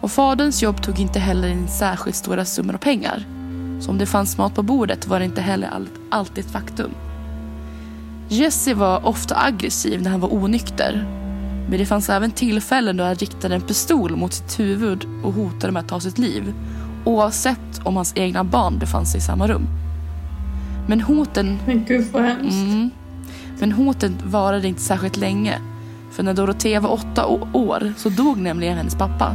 Och 0.00 0.10
faderns 0.10 0.62
jobb 0.62 0.82
tog 0.82 1.00
inte 1.00 1.18
heller 1.18 1.48
in 1.48 1.68
särskilt 1.68 2.16
stora 2.16 2.44
summor 2.44 2.76
pengar. 2.76 3.26
Så 3.82 3.90
om 3.90 3.98
det 3.98 4.06
fanns 4.06 4.38
mat 4.38 4.54
på 4.54 4.62
bordet 4.62 5.06
var 5.06 5.18
det 5.18 5.24
inte 5.24 5.40
heller 5.40 5.68
all- 5.68 5.88
alltid 6.10 6.44
ett 6.44 6.50
faktum. 6.50 6.90
Jesse 8.28 8.74
var 8.74 9.06
ofta 9.06 9.36
aggressiv 9.36 10.02
när 10.02 10.10
han 10.10 10.20
var 10.20 10.34
onykter. 10.34 11.06
Men 11.70 11.78
det 11.78 11.86
fanns 11.86 12.10
även 12.10 12.30
tillfällen 12.30 12.96
då 12.96 13.04
han 13.04 13.14
riktade 13.14 13.54
en 13.54 13.60
pistol 13.60 14.16
mot 14.16 14.32
sitt 14.32 14.60
huvud 14.60 15.06
och 15.22 15.32
hotade 15.32 15.72
med 15.72 15.80
att 15.80 15.88
ta 15.88 16.00
sitt 16.00 16.18
liv. 16.18 16.54
Oavsett 17.04 17.80
om 17.84 17.96
hans 17.96 18.12
egna 18.16 18.44
barn 18.44 18.78
befann 18.78 19.06
sig 19.06 19.18
i 19.18 19.20
samma 19.22 19.46
rum. 19.48 19.66
Men 20.88 21.00
hoten 21.00 21.58
Men 21.66 21.84
gud 21.84 22.06
vad 22.12 22.22
hemskt. 22.22 22.52
Mm. 22.52 22.90
Men 23.60 23.72
hotet 23.72 24.12
varade 24.24 24.68
inte 24.68 24.80
särskilt 24.82 25.16
länge. 25.16 25.58
För 26.10 26.22
när 26.22 26.34
Dorotea 26.34 26.80
var 26.80 26.92
åtta 26.92 27.26
år 27.52 27.92
så 27.96 28.08
dog 28.08 28.38
nämligen 28.38 28.76
hennes 28.76 28.94
pappa. 28.94 29.34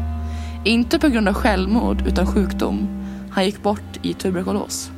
Inte 0.66 1.00
på 1.00 1.08
grund 1.08 1.28
av 1.28 1.34
självmord 1.34 2.08
utan 2.08 2.28
sjukdom. 2.28 2.88
Han 3.38 3.46
gick 3.46 3.64
bort 3.64 4.00
i 4.02 4.14
tuberkulos. 4.14 4.92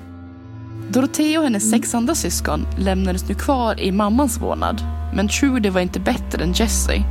Dorotea 0.89 1.39
och 1.39 1.43
hennes 1.43 1.69
sex 1.69 1.95
andra 1.95 2.15
syskon 2.15 2.67
lämnades 2.77 3.29
nu 3.29 3.35
kvar 3.35 3.79
i 3.79 3.91
mammans 3.91 4.41
vårdnad. 4.41 4.81
Men 5.15 5.27
Trudy 5.27 5.69
var 5.69 5.81
inte 5.81 5.99
bättre 5.99 6.43
än 6.43 6.53
Jessie, 6.53 7.03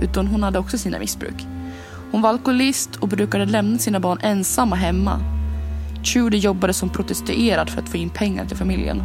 utan 0.00 0.26
hon 0.26 0.42
hade 0.42 0.58
också 0.58 0.78
sina 0.78 0.98
missbruk. 0.98 1.46
Hon 2.12 2.22
var 2.22 2.30
alkoholist 2.30 2.96
och 2.96 3.08
brukade 3.08 3.46
lämna 3.46 3.78
sina 3.78 4.00
barn 4.00 4.18
ensamma 4.22 4.76
hemma. 4.76 5.20
Trudy 6.12 6.38
jobbade 6.38 6.72
som 6.72 6.88
protesterad 6.88 7.70
för 7.70 7.82
att 7.82 7.88
få 7.88 7.96
in 7.96 8.10
pengar 8.10 8.44
till 8.44 8.56
familjen. 8.56 9.02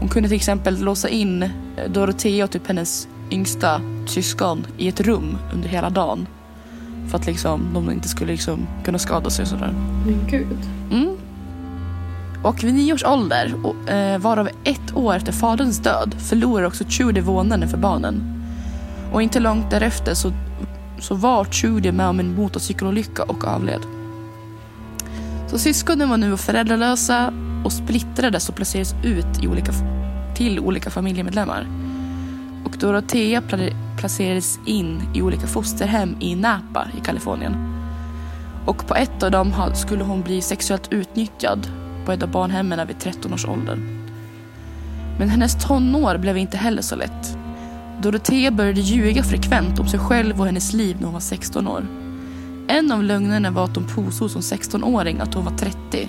Hon 0.00 0.08
kunde 0.08 0.28
till 0.28 0.36
exempel 0.36 0.80
låsa 0.80 1.08
in 1.08 1.40
Dorothea 1.40 1.88
Dorotea 1.88 2.44
och 2.44 2.50
typ 2.50 2.66
hennes 2.66 3.08
yngsta 3.30 3.80
syskon 4.06 4.66
i 4.78 4.88
ett 4.88 5.00
rum 5.00 5.38
under 5.52 5.68
hela 5.68 5.90
dagen. 5.90 6.26
För 7.10 7.18
att 7.18 7.26
liksom, 7.26 7.68
de 7.74 7.90
inte 7.90 8.08
skulle 8.08 8.32
liksom 8.32 8.66
kunna 8.84 8.98
skada 8.98 9.30
sig 9.30 9.42
och 9.42 9.48
sådär. 9.48 9.74
Men 10.06 10.26
gud. 10.30 10.58
Mm. 10.92 11.16
Och 12.42 12.64
vid 12.64 12.74
nio 12.74 12.94
års 12.94 13.04
ålder, 13.04 13.54
och, 13.62 13.90
eh, 13.90 14.18
varav 14.18 14.48
ett 14.64 14.96
år 14.96 15.14
efter 15.14 15.32
faderns 15.32 15.78
död, 15.78 16.14
förlorade 16.18 16.66
också 16.66 16.84
Trudy 16.84 17.20
vårdnaden 17.20 17.68
för 17.68 17.78
barnen. 17.78 18.22
Och 19.12 19.22
inte 19.22 19.40
långt 19.40 19.70
därefter 19.70 20.14
så, 20.14 20.32
så 21.00 21.14
var 21.14 21.44
Trudy 21.44 21.92
med 21.92 22.06
om 22.08 22.20
en 22.20 22.34
motorcykelolycka 22.34 23.22
och 23.22 23.44
avled. 23.44 23.80
Så 25.48 25.58
syskonen 25.58 26.08
var 26.08 26.16
nu 26.16 26.36
föräldralösa 26.36 27.32
och 27.64 27.72
splittrades 27.72 28.48
och 28.48 28.54
placerades 28.54 28.94
ut 29.04 29.44
i 29.44 29.48
olika, 29.48 29.72
till 30.36 30.60
olika 30.60 30.90
familjemedlemmar. 30.90 31.66
Och 32.66 32.76
Dorotea 32.78 33.42
placerades 33.96 34.58
in 34.64 35.02
i 35.14 35.22
olika 35.22 35.46
fosterhem 35.46 36.16
i 36.20 36.34
Napa 36.34 36.88
i 36.98 37.00
Kalifornien. 37.00 37.56
Och 38.64 38.86
på 38.86 38.94
ett 38.94 39.22
av 39.22 39.30
dem 39.30 39.54
skulle 39.74 40.04
hon 40.04 40.22
bli 40.22 40.42
sexuellt 40.42 40.92
utnyttjad 40.92 41.66
på 42.06 42.12
ett 42.12 42.22
av 42.22 42.30
barnhemmen 42.30 42.86
vid 42.86 42.98
13 42.98 43.32
års 43.32 43.46
ålder. 43.46 43.78
Men 45.18 45.28
hennes 45.28 45.66
tonår 45.66 46.18
blev 46.18 46.36
inte 46.36 46.56
heller 46.56 46.82
så 46.82 46.96
lätt. 46.96 47.38
Dorotea 48.02 48.50
började 48.50 48.80
ljuga 48.80 49.22
frekvent 49.22 49.78
om 49.78 49.88
sig 49.88 50.00
själv 50.00 50.40
och 50.40 50.46
hennes 50.46 50.72
liv 50.72 50.96
när 50.96 51.04
hon 51.04 51.14
var 51.14 51.20
16 51.20 51.68
år. 51.68 51.86
En 52.68 52.92
av 52.92 53.02
lögnerna 53.02 53.50
var 53.50 53.64
att 53.64 53.76
hon 53.76 53.86
påstod 53.86 54.30
som 54.30 54.40
16-åring 54.42 55.20
att 55.20 55.34
hon 55.34 55.44
var 55.44 55.56
30. 55.56 56.08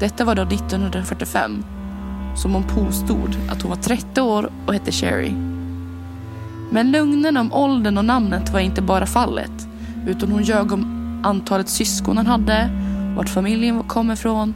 Detta 0.00 0.24
var 0.24 0.34
då 0.34 0.42
1945. 0.42 1.64
Som 2.36 2.54
hon 2.54 2.64
påstod 2.64 3.36
att 3.50 3.62
hon 3.62 3.70
var 3.70 3.82
30 3.82 4.20
år 4.20 4.50
och 4.66 4.74
hette 4.74 4.92
Sherry. 4.92 5.47
Men 6.70 6.90
lögnen 6.90 7.36
om 7.36 7.52
åldern 7.52 7.98
och 7.98 8.04
namnet 8.04 8.52
var 8.52 8.60
inte 8.60 8.82
bara 8.82 9.06
fallet. 9.06 9.68
Utan 10.06 10.32
hon 10.32 10.42
ljög 10.42 10.72
om 10.72 10.98
antalet 11.24 11.68
syskon 11.68 12.16
hon 12.16 12.26
hade, 12.26 12.70
vart 13.16 13.28
familjen 13.28 13.82
kom 13.82 14.10
ifrån. 14.10 14.54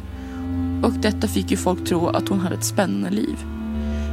Och 0.83 0.92
detta 0.92 1.28
fick 1.28 1.50
ju 1.50 1.57
folk 1.57 1.85
tro 1.85 2.09
att 2.09 2.28
hon 2.28 2.40
hade 2.40 2.54
ett 2.54 2.64
spännande 2.64 3.11
liv. 3.11 3.37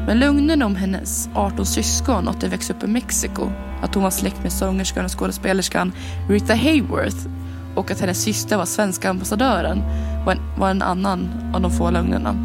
Men 0.07 0.19
lögnen 0.19 0.63
om 0.63 0.75
hennes 0.75 1.29
18 1.33 1.65
syskon 1.65 2.27
och 2.27 2.33
att 2.33 2.41
de 2.41 2.47
växte 2.47 2.73
upp 2.73 2.83
i 2.83 2.87
Mexiko, 2.87 3.49
att 3.81 3.95
hon 3.95 4.03
var 4.03 4.11
släkt 4.11 4.43
med 4.43 4.51
sångerskan 4.51 5.05
och 5.05 5.19
skådespelerskan 5.19 5.91
Rita 6.29 6.55
Hayworth 6.55 7.27
och 7.75 7.91
att 7.91 7.99
hennes 7.99 8.21
syster 8.21 8.57
var 8.57 8.65
svenska 8.65 9.09
ambassadören 9.09 9.81
var 10.25 10.33
en, 10.33 10.39
var 10.57 10.69
en 10.69 10.81
annan 10.81 11.29
av 11.53 11.61
de 11.61 11.71
få 11.71 11.91
lögnerna. 11.91 12.35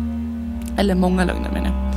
Eller 0.79 0.95
många 0.95 1.25
lögner 1.25 1.51
menar 1.51 1.67
jag. 1.67 1.94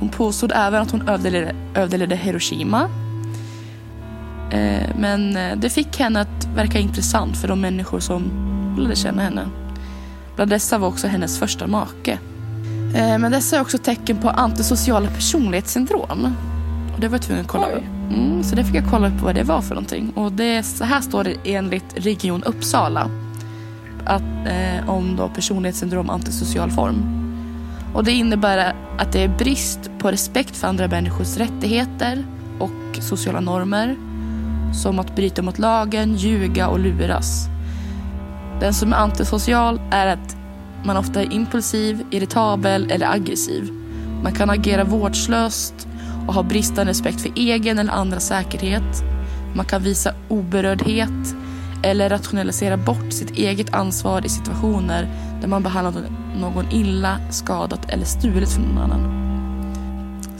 Hon 0.00 0.08
påstod 0.08 0.52
även 0.54 0.82
att 0.82 0.90
hon 0.90 1.08
överlevde, 1.08 1.54
överlevde 1.74 2.16
Hiroshima. 2.16 2.88
Eh, 4.50 4.88
men 4.98 5.36
eh, 5.36 5.56
det 5.56 5.70
fick 5.70 5.98
henne 5.98 6.20
att 6.20 6.46
verka 6.54 6.78
intressant 6.78 7.36
för 7.36 7.48
de 7.48 7.60
människor 7.60 8.00
som 8.00 8.22
lärde 8.78 8.96
känna 8.96 9.22
henne. 9.22 9.48
Bland 10.36 10.50
dessa 10.50 10.78
var 10.78 10.88
också 10.88 11.06
hennes 11.06 11.38
första 11.38 11.66
make. 11.66 12.18
Eh, 12.94 13.18
Men 13.18 13.32
dessa 13.32 13.56
är 13.56 13.60
också 13.60 13.78
tecken 13.78 14.16
på 14.16 14.30
antisociala 14.30 15.08
personlighetssyndrom. 15.08 16.34
Och 16.94 17.00
det 17.00 17.08
var 17.08 17.14
jag 17.14 17.22
tvungen 17.22 17.44
att 17.44 17.50
kolla 17.50 17.66
upp. 17.70 17.84
Mm, 18.10 18.42
så 18.42 18.56
det 18.56 18.64
fick 18.64 18.74
jag 18.74 18.90
kolla 18.90 19.08
upp 19.08 19.20
vad 19.22 19.34
det 19.34 19.42
var 19.42 19.60
för 19.60 19.74
någonting. 19.74 20.12
Och 20.14 20.32
det, 20.32 20.62
så 20.62 20.84
här 20.84 21.00
står 21.00 21.24
det 21.24 21.36
enligt 21.44 21.94
Region 21.94 22.42
Uppsala. 22.42 23.10
Att, 24.04 24.22
eh, 24.22 24.90
om 24.90 25.16
då 25.16 25.28
personlighetssyndrom 25.28 26.10
antisocial 26.10 26.70
form. 26.70 27.20
Och 27.94 28.04
det 28.04 28.12
innebär 28.12 28.74
att 28.98 29.12
det 29.12 29.22
är 29.22 29.28
brist 29.28 29.90
på 29.98 30.10
respekt 30.10 30.56
för 30.56 30.68
andra 30.68 30.88
människors 30.88 31.36
rättigheter 31.36 32.24
och 32.58 33.02
sociala 33.02 33.40
normer. 33.40 33.96
Som 34.74 34.98
att 34.98 35.16
bryta 35.16 35.42
mot 35.42 35.58
lagen, 35.58 36.14
ljuga 36.14 36.68
och 36.68 36.78
luras. 36.78 37.46
Den 38.60 38.74
som 38.74 38.92
är 38.92 38.96
antisocial 38.96 39.80
är 39.90 40.06
att 40.06 40.36
man 40.84 40.96
ofta 40.96 41.20
är 41.22 41.32
impulsiv, 41.32 42.04
irritabel 42.10 42.90
eller 42.90 43.06
aggressiv. 43.06 43.70
Man 44.22 44.32
kan 44.32 44.50
agera 44.50 44.84
vårdslöst 44.84 45.88
och 46.28 46.34
ha 46.34 46.42
bristande 46.42 46.90
respekt 46.90 47.20
för 47.20 47.32
egen 47.36 47.78
eller 47.78 47.92
andras 47.92 48.26
säkerhet. 48.26 49.02
Man 49.54 49.64
kan 49.64 49.82
visa 49.82 50.14
oberördhet 50.28 51.34
eller 51.82 52.08
rationalisera 52.08 52.76
bort 52.76 53.12
sitt 53.12 53.30
eget 53.30 53.74
ansvar 53.74 54.26
i 54.26 54.28
situationer 54.28 55.08
där 55.40 55.48
man 55.48 55.62
behandlat 55.62 56.04
någon 56.36 56.70
illa, 56.70 57.18
skadat 57.30 57.90
eller 57.90 58.04
stulit 58.04 58.48
från 58.52 58.64
någon 58.64 58.78
annan. 58.78 59.20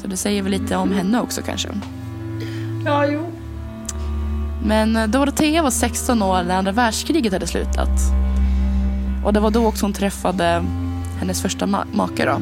Så 0.03 0.07
det 0.07 0.17
säger 0.17 0.43
väl 0.43 0.53
lite 0.53 0.77
om 0.77 0.93
henne 0.93 1.21
också 1.21 1.43
kanske. 1.43 1.69
Ja, 2.85 3.07
jo. 3.07 3.27
Men 4.65 4.97
eh, 4.97 5.07
Dorothea 5.07 5.63
var 5.63 5.71
16 5.71 6.23
år 6.23 6.43
när 6.43 6.57
andra 6.59 6.73
världskriget 6.73 7.33
hade 7.33 7.47
slutat. 7.47 8.01
Och 9.25 9.33
det 9.33 9.41
var 9.41 9.51
då 9.51 9.67
också 9.67 9.85
hon 9.85 9.93
träffade 9.93 10.65
hennes 11.19 11.43
första 11.43 11.67
ma- 11.67 11.85
make 11.93 12.25
då, 12.25 12.41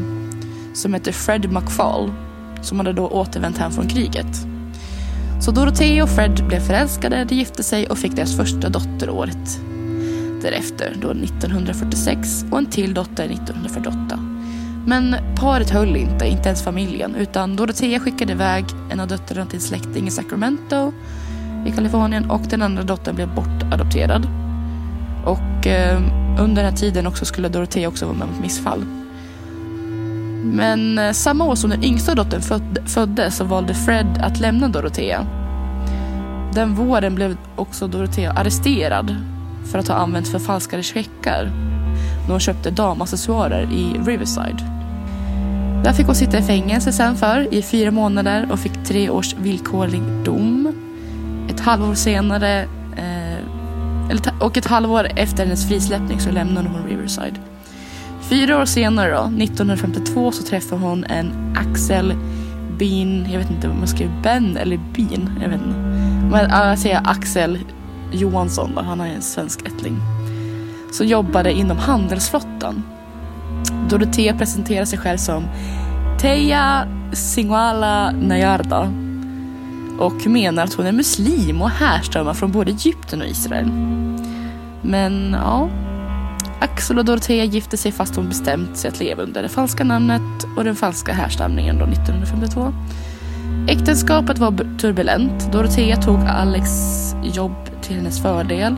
som 0.74 0.94
hette 0.94 1.12
Fred 1.12 1.52
McFall, 1.52 2.12
som 2.62 2.78
hade 2.78 2.92
då 2.92 3.08
återvänt 3.08 3.58
hem 3.58 3.70
från 3.72 3.88
kriget. 3.88 4.46
Så 5.40 5.50
Dorothea 5.50 6.02
och 6.02 6.10
Fred 6.10 6.44
blev 6.48 6.60
förälskade, 6.60 7.24
de 7.24 7.34
gifte 7.34 7.62
sig 7.62 7.86
och 7.86 7.98
fick 7.98 8.16
deras 8.16 8.36
första 8.36 8.68
dotter 8.68 9.10
året 9.10 9.60
därefter, 10.42 10.96
då 11.00 11.10
1946, 11.10 12.44
och 12.50 12.58
en 12.58 12.66
till 12.66 12.94
dotter 12.94 13.24
1948. 13.24 14.18
Men 14.86 15.16
paret 15.36 15.70
höll 15.70 15.96
inte, 15.96 16.26
inte 16.26 16.48
ens 16.48 16.62
familjen, 16.62 17.14
utan 17.14 17.56
Dorothea 17.56 18.00
skickade 18.00 18.32
iväg 18.32 18.64
en 18.90 19.00
av 19.00 19.08
döttrarna 19.08 19.46
till 19.46 19.56
en 19.56 19.62
släkting 19.62 20.06
i 20.06 20.10
Sacramento 20.10 20.92
i 21.66 21.70
Kalifornien 21.70 22.30
och 22.30 22.40
den 22.40 22.62
andra 22.62 22.82
dottern 22.82 23.14
blev 23.14 23.34
bortadopterad. 23.34 24.26
Och 25.24 25.66
eh, 25.66 26.00
under 26.40 26.62
den 26.62 26.70
här 26.70 26.76
tiden 26.76 27.06
också 27.06 27.24
skulle 27.24 27.48
Dorothea 27.48 27.88
också 27.88 28.06
vara 28.06 28.16
med 28.16 28.28
om 28.28 28.34
ett 28.34 28.40
missfall. 28.40 28.84
Men 30.44 30.98
eh, 30.98 31.12
samma 31.12 31.44
år 31.44 31.54
som 31.54 31.70
den 31.70 31.84
yngsta 31.84 32.14
dottern 32.14 32.42
föd, 32.42 32.78
föddes 32.86 33.36
så 33.36 33.44
valde 33.44 33.74
Fred 33.74 34.20
att 34.22 34.40
lämna 34.40 34.68
Dorothea. 34.68 35.26
Den 36.54 36.74
våren 36.74 37.14
blev 37.14 37.36
också 37.56 37.86
Dorothea 37.86 38.32
arresterad 38.32 39.16
för 39.64 39.78
att 39.78 39.88
ha 39.88 39.94
använt 39.94 40.28
förfalskade 40.28 40.82
checkar 40.82 41.50
när 42.24 42.30
hon 42.30 42.40
köpte 42.40 42.70
damaccessoarer 42.70 43.62
i 43.72 44.00
Riverside. 44.06 44.62
Där 45.84 45.92
fick 45.92 46.06
hon 46.06 46.14
sitta 46.14 46.38
i 46.38 46.42
fängelse 46.42 46.92
sen 46.92 47.16
för 47.16 47.54
i 47.54 47.62
fyra 47.62 47.90
månader 47.90 48.48
och 48.52 48.58
fick 48.58 48.84
tre 48.84 49.10
års 49.10 49.34
villkorlig 49.34 50.02
dom. 50.24 50.72
Ett 51.50 51.60
halvår 51.60 51.94
senare 51.94 52.62
eh, 52.96 54.38
och 54.40 54.56
ett 54.56 54.66
halvår 54.66 55.08
efter 55.16 55.44
hennes 55.44 55.68
frisläppning 55.68 56.20
så 56.20 56.30
lämnade 56.30 56.68
hon 56.68 56.88
Riverside. 56.88 57.40
Fyra 58.20 58.58
år 58.58 58.64
senare 58.64 59.10
då, 59.10 59.22
1952, 59.22 60.32
så 60.32 60.42
träffade 60.42 60.82
hon 60.82 61.04
en 61.04 61.56
Axel 61.56 62.14
Bean, 62.78 63.26
jag 63.32 63.38
vet 63.38 63.50
inte 63.50 63.68
om 63.68 63.78
man 63.78 63.88
skriver 63.88 64.22
Ben 64.22 64.56
eller 64.56 64.80
Bean, 64.96 65.30
jag 65.42 65.48
vet 65.48 65.60
inte. 65.60 65.78
Men 66.30 66.50
jag 66.50 66.78
säger 66.78 67.00
Axel 67.04 67.58
Johansson 68.12 68.74
då, 68.74 68.82
han 68.82 69.00
är 69.00 69.14
en 69.14 69.22
svensk 69.22 69.66
ättling. 69.66 69.96
Som 70.92 71.06
jobbade 71.06 71.52
inom 71.52 71.78
handelsflottan. 71.78 72.82
Dorotea 73.90 74.34
presenterar 74.34 74.84
sig 74.84 74.98
själv 74.98 75.18
som 75.18 75.44
Teja 76.20 76.88
Singoala 77.12 78.10
Nayarda 78.10 78.92
och 79.98 80.26
menar 80.26 80.64
att 80.64 80.74
hon 80.74 80.86
är 80.86 80.92
muslim 80.92 81.62
och 81.62 81.70
härstammar 81.70 82.34
från 82.34 82.52
både 82.52 82.70
Egypten 82.70 83.20
och 83.20 83.26
Israel. 83.26 83.70
Men 84.82 85.32
ja, 85.32 85.68
Axel 86.60 86.98
och 86.98 87.04
Dorotea 87.04 87.44
gifte 87.44 87.76
sig 87.76 87.92
fast 87.92 88.16
hon 88.16 88.28
bestämt 88.28 88.76
sig 88.76 88.88
att 88.88 89.00
leva 89.00 89.22
under 89.22 89.42
det 89.42 89.48
falska 89.48 89.84
namnet 89.84 90.46
och 90.56 90.64
den 90.64 90.76
falska 90.76 91.12
härstamningen 91.12 91.78
då 91.78 91.84
1952. 91.84 92.72
Äktenskapet 93.68 94.38
var 94.38 94.78
turbulent. 94.78 95.52
Dorotea 95.52 95.96
tog 95.96 96.20
Alex 96.20 96.68
jobb 97.22 97.82
till 97.82 97.96
hennes 97.96 98.22
fördel 98.22 98.76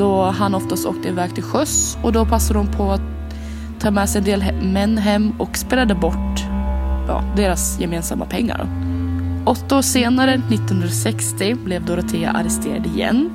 då 0.00 0.22
han 0.24 0.54
oftast 0.54 0.86
åkte 0.86 1.08
iväg 1.08 1.34
till 1.34 1.42
sjöss 1.42 1.98
och 2.02 2.12
då 2.12 2.26
passade 2.26 2.58
hon 2.58 2.68
på 2.68 2.90
att 2.92 3.00
ta 3.80 3.90
med 3.90 4.08
sig 4.08 4.18
en 4.18 4.24
del 4.24 4.62
män 4.62 4.98
hem 4.98 5.32
och 5.38 5.56
spelade 5.56 5.94
bort 5.94 6.40
ja, 7.08 7.24
deras 7.36 7.80
gemensamma 7.80 8.26
pengar. 8.26 8.68
Åtta 9.44 9.78
år 9.78 9.82
senare, 9.82 10.34
1960, 10.34 11.54
blev 11.54 11.84
Dorothea 11.84 12.30
arresterad 12.30 12.86
igen. 12.86 13.30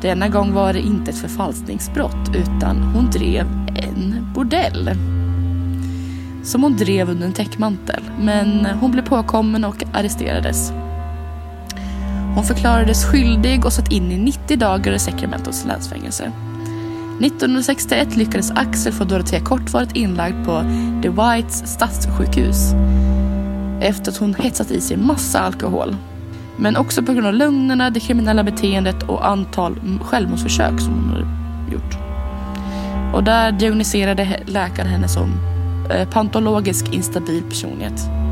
Denna 0.00 0.28
gång 0.28 0.52
var 0.52 0.72
det 0.72 0.80
inte 0.80 1.10
ett 1.10 1.18
förfalskningsbrott 1.18 2.30
utan 2.34 2.82
hon 2.82 3.10
drev 3.10 3.46
en 3.76 4.32
bordell. 4.34 4.90
Som 6.42 6.62
hon 6.62 6.76
drev 6.76 7.10
under 7.10 7.26
en 7.26 7.32
täckmantel. 7.32 8.02
Men 8.20 8.66
hon 8.80 8.90
blev 8.90 9.02
påkommen 9.02 9.64
och 9.64 9.84
arresterades. 9.92 10.72
Hon 12.34 12.44
förklarades 12.44 13.04
skyldig 13.04 13.64
och 13.64 13.72
satt 13.72 13.92
in 13.92 14.12
i 14.12 14.16
90 14.16 14.56
dagar 14.56 14.92
i 14.92 14.98
Sacramentos 14.98 15.64
länsfängelse. 15.64 16.32
1961 17.20 18.16
lyckades 18.16 18.50
Axel 18.50 18.92
få 18.92 19.04
Dorothea 19.04 19.40
kortvarigt 19.40 19.96
inlagd 19.96 20.44
på 20.44 20.62
The 21.02 21.08
Whites 21.08 21.66
stadssjukhus 21.66 22.74
efter 23.80 24.12
att 24.12 24.18
hon 24.18 24.34
hetsat 24.34 24.70
i 24.70 24.80
sig 24.80 24.96
massa 24.96 25.40
alkohol. 25.40 25.96
Men 26.56 26.76
också 26.76 27.02
på 27.02 27.12
grund 27.12 27.26
av 27.26 27.34
lögnerna, 27.34 27.90
det 27.90 28.00
kriminella 28.00 28.42
beteendet 28.44 29.02
och 29.02 29.26
antal 29.26 29.80
självmordsförsök 30.02 30.80
som 30.80 30.94
hon 30.94 31.08
hade 31.08 31.26
gjort. 31.72 31.98
Och 33.14 33.24
där 33.24 33.52
diagnostiserade 33.52 34.40
läkaren 34.46 34.88
henne 34.88 35.08
som 35.08 35.32
eh, 35.90 36.08
pantologisk 36.08 36.94
instabil 36.94 37.42
personlighet. 37.42 38.23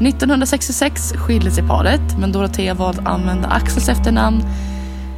1966 0.00 1.12
skilde 1.16 1.50
sig 1.50 1.64
paret 1.68 2.18
men 2.18 2.32
Dorothea 2.32 2.74
valde 2.74 3.00
att 3.00 3.08
använda 3.08 3.48
Axels 3.48 3.88
efternamn 3.88 4.42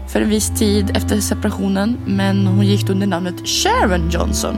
för 0.08 0.20
en 0.20 0.30
viss 0.30 0.58
tid 0.58 0.96
efter 0.96 1.20
separationen 1.20 1.96
men 2.06 2.46
hon 2.46 2.66
gick 2.66 2.90
under 2.90 3.06
namnet 3.06 3.48
Sharon 3.48 4.10
Johnson. 4.10 4.56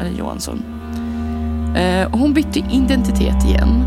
Eller 0.00 0.10
Johansson. 0.10 0.62
Eh, 1.76 2.12
och 2.12 2.18
hon 2.18 2.34
bytte 2.34 2.58
identitet 2.58 3.44
igen. 3.44 3.82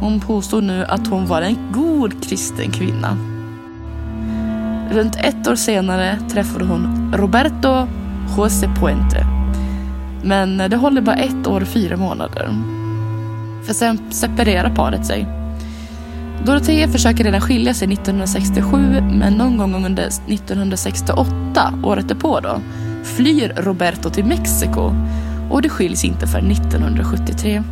Hon 0.00 0.20
påstod 0.20 0.64
nu 0.64 0.84
att 0.84 1.06
hon 1.06 1.26
var 1.26 1.42
en 1.42 1.56
god 1.72 2.24
kristen 2.24 2.70
kvinna. 2.70 3.16
Runt 4.92 5.16
ett 5.16 5.48
år 5.48 5.54
senare 5.54 6.18
träffade 6.30 6.64
hon 6.64 7.12
Roberto 7.16 7.86
José 8.36 8.68
Puente. 8.80 9.26
Men 10.22 10.58
det 10.58 10.76
håller 10.76 11.00
bara 11.00 11.16
ett 11.16 11.46
år 11.46 11.60
och 11.60 11.68
fyra 11.68 11.96
månader. 11.96 12.54
För 13.64 13.74
sen 13.74 13.98
separerar 14.10 14.70
paret 14.74 15.06
sig. 15.06 15.26
Dorothea 16.44 16.88
försöker 16.88 17.24
redan 17.24 17.40
skilja 17.40 17.74
sig 17.74 17.92
1967 17.92 18.76
men 19.12 19.32
någon 19.32 19.56
gång 19.56 19.84
under 19.86 20.06
1968, 20.06 21.74
året 21.84 22.08
därpå 22.08 22.40
då, 22.40 22.60
flyr 23.04 23.52
Roberto 23.56 24.10
till 24.10 24.24
Mexiko 24.24 24.92
och 25.50 25.62
det 25.62 25.68
skiljs 25.68 26.04
inte 26.04 26.26
förrän 26.26 26.50
1973. 26.50 27.62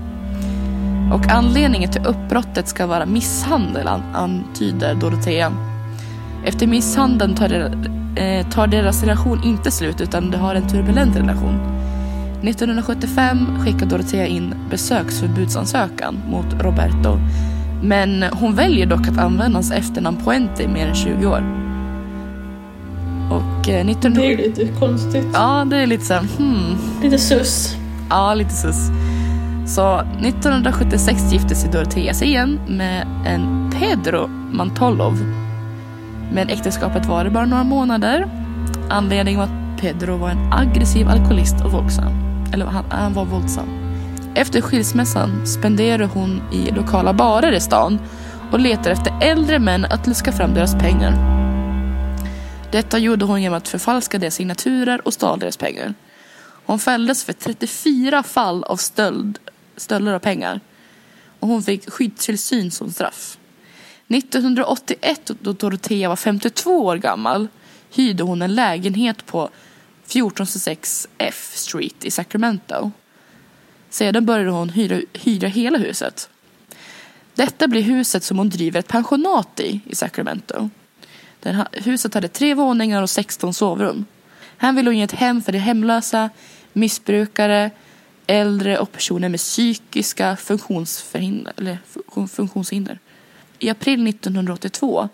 Och 1.12 1.31
anledningen 1.31 1.90
till 1.90 2.07
uppbrottet 2.07 2.68
ska 2.68 2.87
vara 2.87 3.07
misshandel, 3.07 3.88
an- 3.88 4.03
antyder 4.14 4.94
Dorothea. 4.94 5.53
Efter 6.44 6.66
misshandeln 6.66 7.35
tar, 7.35 7.51
eh, 8.16 8.46
tar 8.48 8.66
deras 8.66 9.03
relation 9.03 9.44
inte 9.44 9.70
slut 9.70 10.01
utan 10.01 10.31
de 10.31 10.37
har 10.38 10.55
en 10.55 10.68
turbulent 10.68 11.16
relation. 11.16 11.61
1975 12.42 13.59
skickar 13.64 13.87
Dorothea 13.87 14.27
in 14.27 14.55
besöksförbudsansökan 14.70 16.18
mot 16.31 16.46
Roberto. 16.61 17.18
Men 17.83 18.22
hon 18.22 18.55
väljer 18.55 18.87
dock 18.87 19.09
att 19.09 19.18
använda 19.18 19.57
hans 19.57 19.72
efternamn 19.72 20.16
Puente 20.24 20.62
i 20.62 20.68
mer 20.68 20.87
än 20.87 20.94
20 20.94 21.27
år. 21.27 21.42
Och 23.31 23.68
eh, 23.68 23.87
19... 23.87 24.14
Det 24.14 24.33
är 24.33 24.37
lite 24.37 24.66
konstigt. 24.66 25.27
Ja, 25.33 25.66
det 25.70 25.77
är 25.77 25.87
lite 25.87 26.05
så 26.05 26.14
här, 26.14 26.24
hmm. 26.38 26.77
Lite 27.03 27.18
sus. 27.18 27.77
Ja, 28.11 28.35
lite 28.35 28.51
sus. 28.51 28.77
Så 29.66 29.98
1976 29.98 31.33
gifte 31.33 31.55
sig 31.55 31.70
Dorothea 31.70 32.14
sig 32.14 32.29
igen 32.29 32.61
med 32.68 33.07
en 33.27 33.72
Pedro 33.79 34.27
Mantolov. 34.53 35.18
Men 36.33 36.48
äktenskapet 36.48 37.07
varade 37.07 37.31
bara 37.31 37.46
några 37.46 37.64
månader. 37.64 38.29
Anledningen 38.90 39.40
var 39.40 39.46
att 39.46 39.81
Pedro 39.81 40.16
var 40.16 40.29
en 40.29 40.53
aggressiv 40.53 41.09
alkoholist 41.09 41.64
och 41.64 41.72
våldsam. 41.72 42.27
Eller 42.52 42.66
han, 42.66 42.84
han 42.90 43.14
var 43.14 43.24
våldsam. 43.24 43.68
Efter 44.34 44.61
skilsmässan 44.61 45.46
spenderar 45.46 46.04
hon 46.04 46.42
i 46.52 46.70
lokala 46.70 47.12
barer 47.12 47.52
i 47.52 47.61
stan 47.61 47.98
och 48.52 48.61
letar 48.61 48.90
efter 48.90 49.18
äldre 49.22 49.58
män 49.58 49.84
att 49.84 50.06
luska 50.06 50.32
fram 50.32 50.54
deras 50.54 50.74
pengar. 50.74 51.38
Detta 52.72 52.98
gjorde 52.98 53.24
hon 53.24 53.42
genom 53.42 53.58
att 53.58 53.68
förfalska 53.68 54.18
deras 54.18 54.34
signaturer 54.34 55.06
och 55.06 55.14
stal 55.14 55.38
deras 55.38 55.56
pengar. 55.56 55.94
Hon 56.66 56.78
fälldes 56.78 57.24
för 57.24 57.32
34 57.32 58.22
fall 58.22 58.64
av 58.64 58.76
stöld, 58.76 59.38
stölder 59.76 60.12
av 60.12 60.18
pengar 60.18 60.61
och 61.40 61.48
hon 61.48 61.62
fick 61.62 61.90
skyddstillsyn 61.90 62.70
som 62.70 62.90
straff. 62.90 63.38
1981 64.08 65.30
då 65.40 65.52
Dorothea 65.52 66.08
var 66.08 66.16
52 66.16 66.84
år 66.84 66.96
gammal 66.96 67.48
hyrde 67.90 68.22
hon 68.22 68.42
en 68.42 68.54
lägenhet 68.54 69.26
på 69.26 69.50
1426 70.09 71.09
F 71.18 71.53
Street 71.55 72.05
i 72.05 72.11
Sacramento. 72.11 72.90
Sedan 73.90 74.27
började 74.27 74.51
hon 74.51 74.68
hyra, 74.68 75.01
hyra 75.12 75.49
hela 75.49 75.79
huset. 75.79 76.31
Detta 77.35 77.68
blir 77.68 77.83
huset 77.83 78.25
som 78.25 78.38
hon 78.38 78.49
driver 78.49 78.81
ett 78.81 78.88
pensionat 78.88 79.61
i, 79.61 79.81
i 79.87 79.94
Sacramento. 79.94 80.71
Den, 81.40 81.64
huset 81.73 82.14
hade 82.14 82.29
tre 82.29 82.55
våningar 82.55 83.03
och 83.03 83.11
16 83.11 83.55
sovrum. 83.55 84.05
Här 84.57 84.73
ville 84.73 84.90
hon 84.90 84.99
ge 84.99 85.03
ett 85.03 85.12
hem 85.12 85.42
för 85.42 85.53
de 85.53 85.59
hemlösa, 85.59 86.31
missbrukare, 86.73 87.71
äldre 88.27 88.79
och 88.79 88.92
personer 88.92 89.29
med 89.29 89.40
psykiska. 89.40 90.37
Eller 91.57 91.79
funktionshinder. 92.29 92.99
I 93.59 93.71
april 93.71 94.09
1982 94.09 95.09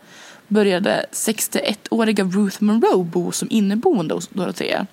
började 0.54 1.06
61-åriga 1.12 2.24
Ruth 2.24 2.62
Monroe 2.62 3.04
bo 3.04 3.32
som 3.32 3.48
inneboende 3.50 4.14
hos 4.14 4.28
Dorothea. 4.28 4.86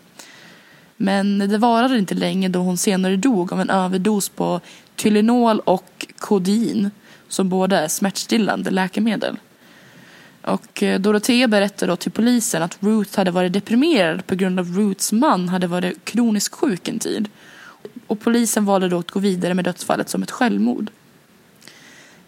Men 0.97 1.39
det 1.39 1.57
varade 1.57 1.97
inte 1.97 2.15
länge 2.15 2.49
då 2.49 2.59
hon 2.59 2.77
senare 2.77 3.15
dog 3.15 3.53
av 3.53 3.61
en 3.61 3.69
överdos 3.69 4.29
på 4.29 4.61
Tylenol 4.95 5.59
och 5.59 6.07
kodein 6.17 6.91
som 7.27 7.49
båda 7.49 7.79
är 7.79 7.87
smärtstillande 7.87 8.71
läkemedel. 8.71 9.37
Och 10.41 10.83
eh, 10.83 10.99
Dorothea 10.99 11.47
berättade 11.47 11.91
då 11.91 11.95
till 11.95 12.11
polisen 12.11 12.63
att 12.63 12.77
Ruth 12.79 13.17
hade 13.17 13.31
varit 13.31 13.53
deprimerad 13.53 14.27
på 14.27 14.35
grund 14.35 14.59
av 14.59 14.77
Ruths 14.77 15.11
man 15.11 15.49
hade 15.49 15.67
varit 15.67 16.05
kroniskt 16.05 16.55
sjuk 16.55 16.87
en 16.87 16.99
tid. 16.99 17.29
Och 18.07 18.19
polisen 18.19 18.65
valde 18.65 18.89
då 18.89 18.99
att 18.99 19.11
gå 19.11 19.19
vidare 19.19 19.53
med 19.53 19.65
dödsfallet 19.65 20.09
som 20.09 20.23
ett 20.23 20.31
självmord. 20.31 20.89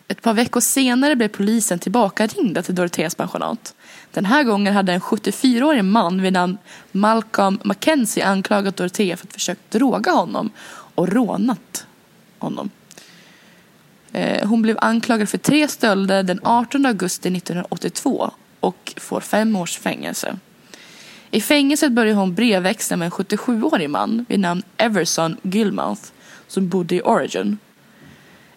Ett 0.08 0.22
par 0.22 0.34
veckor 0.34 0.60
senare 0.60 1.16
blev 1.16 1.28
polisen 1.28 1.80
tillbaka 1.80 2.28
ringda 2.28 2.62
till 2.62 2.76
Doroteas 2.76 3.16
pensionat. 3.16 3.76
Den 4.12 4.26
här 4.26 4.44
gången 4.44 4.74
hade 4.74 4.94
en 4.94 5.02
74-årig 5.02 5.84
man 5.84 6.22
vid 6.22 6.34
namn 6.34 6.58
Malcolm 6.92 7.60
Mackenzie 7.63 8.26
anklagat 8.26 8.78
Dorotea 8.78 9.18
för 9.18 9.28
att 9.28 9.34
försökt 9.34 9.72
droga 9.72 10.12
honom 10.12 10.52
och 10.96 11.08
rånat 11.08 11.86
honom. 12.39 12.70
Eh, 14.12 14.48
hon 14.48 14.62
blev 14.62 14.78
anklagad 14.82 15.30
för 15.30 15.38
tre 15.38 15.68
stölder 15.68 16.24
den 16.24 16.39
18 16.44 16.86
augusti 16.86 17.30
1982 17.30 18.32
och 18.60 18.94
får 18.98 19.20
fem 19.20 19.56
års 19.56 19.78
fängelse. 19.78 20.38
I 21.32 21.42
fängelset 21.42 21.92
började 21.92 22.20
hon 22.20 22.36
brevväxla 22.36 22.98
med 22.98 23.06
en 23.06 23.12
77-årig 23.12 23.89
man 23.89 24.26
vid 24.30 24.39
namn 24.39 24.63
Everson 24.78 25.38
Gilmouth 25.42 26.02
som 26.48 26.70
bodde 26.70 26.96
i 26.96 27.02
Oregon. 27.02 27.58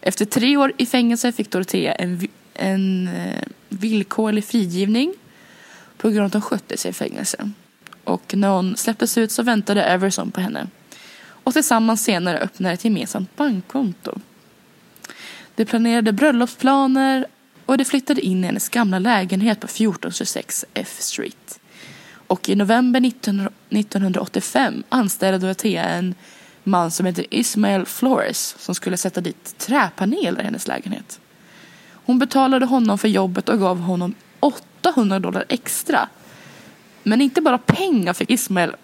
Efter 0.01 0.25
tre 0.25 0.57
år 0.57 0.73
i 0.77 0.87
fängelse 0.87 1.33
fick 1.33 1.51
Dorothea 1.51 1.95
en, 1.95 2.29
en 2.55 3.09
eh, 3.09 3.43
villkorlig 3.69 4.45
frigivning 4.45 5.15
på 5.97 6.11
grund 6.11 6.21
av 6.21 6.27
att 6.27 6.33
hon 6.33 6.43
skötte 6.43 6.77
sig 6.77 6.91
i 6.91 6.95
fängelse. 6.95 7.51
Och 8.05 8.35
när 8.35 8.49
hon 8.49 8.77
släpptes 8.77 9.19
ut 9.19 9.33
så 9.33 9.43
väntade 9.43 9.85
Everson 9.85 10.31
på 10.31 10.41
henne. 10.41 10.69
Och 11.29 11.53
tillsammans 11.53 12.05
senare 12.05 12.39
öppnade 12.39 12.75
ett 12.75 12.85
gemensamt 12.85 13.37
bankkonto. 13.37 14.19
De 15.55 15.65
planerade 15.65 16.13
bröllopsplaner 16.13 17.27
och 17.67 17.79
de 17.79 17.85
flyttade 17.85 18.21
in 18.21 18.45
i 18.45 18.47
hennes 18.47 18.69
gamla 18.69 18.99
lägenhet 18.99 19.61
på 19.61 19.65
1426 19.65 20.65
F 20.75 20.97
Street. 20.99 21.61
Och 22.27 22.49
i 22.49 22.55
november 22.55 23.01
19, 23.01 23.49
1985 23.71 24.83
anställde 24.89 25.39
Dorothea 25.39 25.85
en 25.85 26.15
man 26.67 26.91
som 26.91 27.07
heter 27.07 27.27
Ismael 27.31 27.87
Flores 27.87 28.57
som 28.59 28.75
skulle 28.75 28.97
sätta 28.97 29.21
dit 29.21 29.59
träpaneler 29.59 30.41
i 30.41 30.45
hennes 30.45 30.69
lägenhet. 30.69 31.21
Hon 31.91 32.19
betalade 32.19 32.67
honom 32.67 32.99
för 32.99 33.09
jobbet 33.09 33.49
och 33.49 33.59
gav 33.59 33.81
honom 33.81 34.15
800 34.41 35.19
dollar 35.19 35.45
extra. 35.49 36.09
Men 37.03 37.21
inte 37.21 37.41
bara 37.41 37.59
pengar 37.59 38.13
fick 38.13 38.31
Ismael 38.31 38.77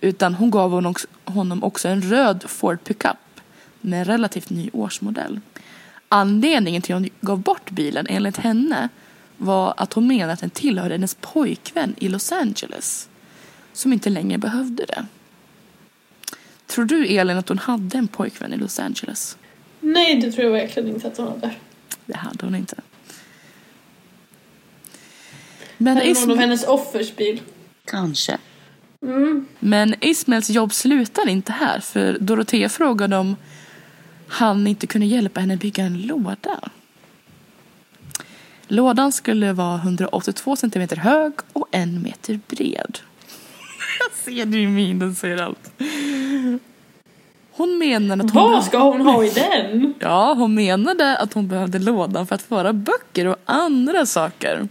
utan 0.00 0.34
hon 0.34 0.50
gav 0.50 0.94
honom 1.24 1.64
också 1.64 1.88
en 1.88 2.02
röd 2.02 2.44
Ford 2.46 2.84
pickup 2.84 3.16
med 3.80 3.98
en 3.98 4.04
relativt 4.04 4.50
ny 4.50 4.70
årsmodell. 4.72 5.40
Anledningen 6.08 6.82
till 6.82 6.94
att 6.94 7.00
hon 7.00 7.10
gav 7.20 7.38
bort 7.38 7.70
bilen 7.70 8.06
enligt 8.08 8.36
henne 8.36 8.88
var 9.36 9.74
att 9.76 9.92
hon 9.92 10.06
menade 10.06 10.32
att 10.32 10.40
den 10.40 10.50
tillhörde 10.50 10.94
hennes 10.94 11.16
pojkvän 11.20 11.94
i 11.98 12.08
Los 12.08 12.32
Angeles 12.32 13.08
som 13.72 13.92
inte 13.92 14.10
längre 14.10 14.38
behövde 14.38 14.84
det. 14.84 15.06
Tror 16.66 16.84
du 16.84 17.06
Elin 17.06 17.36
att 17.36 17.48
hon 17.48 17.58
hade 17.58 17.98
en 17.98 18.08
pojkvän 18.08 18.52
i 18.52 18.56
Los 18.56 18.78
Angeles? 18.78 19.36
Nej, 19.80 20.20
det 20.20 20.32
tror 20.32 20.44
jag 20.44 20.52
verkligen 20.52 20.88
inte 20.88 21.08
att 21.08 21.16
hon 21.16 21.28
hade. 21.28 21.54
Det 22.06 22.16
hade 22.16 22.46
hon 22.46 22.54
inte. 22.54 22.76
Men 25.78 25.96
Eller 25.96 26.20
någon 26.20 26.30
av 26.30 26.36
hennes 26.36 26.66
offers 26.66 27.16
bil. 27.16 27.42
Kanske. 27.84 28.38
Mm. 29.02 29.46
Men 29.58 29.94
Ismails 30.00 30.50
jobb 30.50 30.72
slutade 30.72 31.30
inte 31.30 31.52
här 31.52 31.80
för 31.80 32.18
Dorothea 32.20 32.68
frågade 32.68 33.16
om 33.16 33.36
han 34.28 34.66
inte 34.66 34.86
kunde 34.86 35.06
hjälpa 35.06 35.40
henne 35.40 35.56
bygga 35.56 35.84
en 35.84 36.02
låda. 36.02 36.70
Lådan 38.68 39.12
skulle 39.12 39.52
vara 39.52 39.76
182 39.76 40.56
centimeter 40.56 40.96
hög 40.96 41.32
och 41.52 41.68
en 41.70 42.02
meter 42.02 42.40
bred. 42.48 42.98
Jag 43.98 44.12
ser 44.24 44.46
det 44.46 44.58
i 44.58 44.66
minen 44.66 45.14
säger 45.14 45.42
allt. 45.42 45.72
Hon 47.56 47.78
menade 47.78 48.24
att 48.24 48.30
hon... 48.30 48.52
Vad 48.52 48.64
ska 48.64 48.78
hon 48.78 49.00
ha 49.00 49.24
i 49.24 49.30
den? 49.30 49.94
Ja, 50.00 50.34
hon 50.34 50.54
menade 50.54 51.16
att 51.16 51.32
hon 51.32 51.48
behövde 51.48 51.78
lådan 51.78 52.26
för 52.26 52.34
att 52.34 52.42
föra 52.42 52.72
böcker 52.72 53.26
och 53.26 53.36
andra 53.44 54.06
saker. 54.06 54.68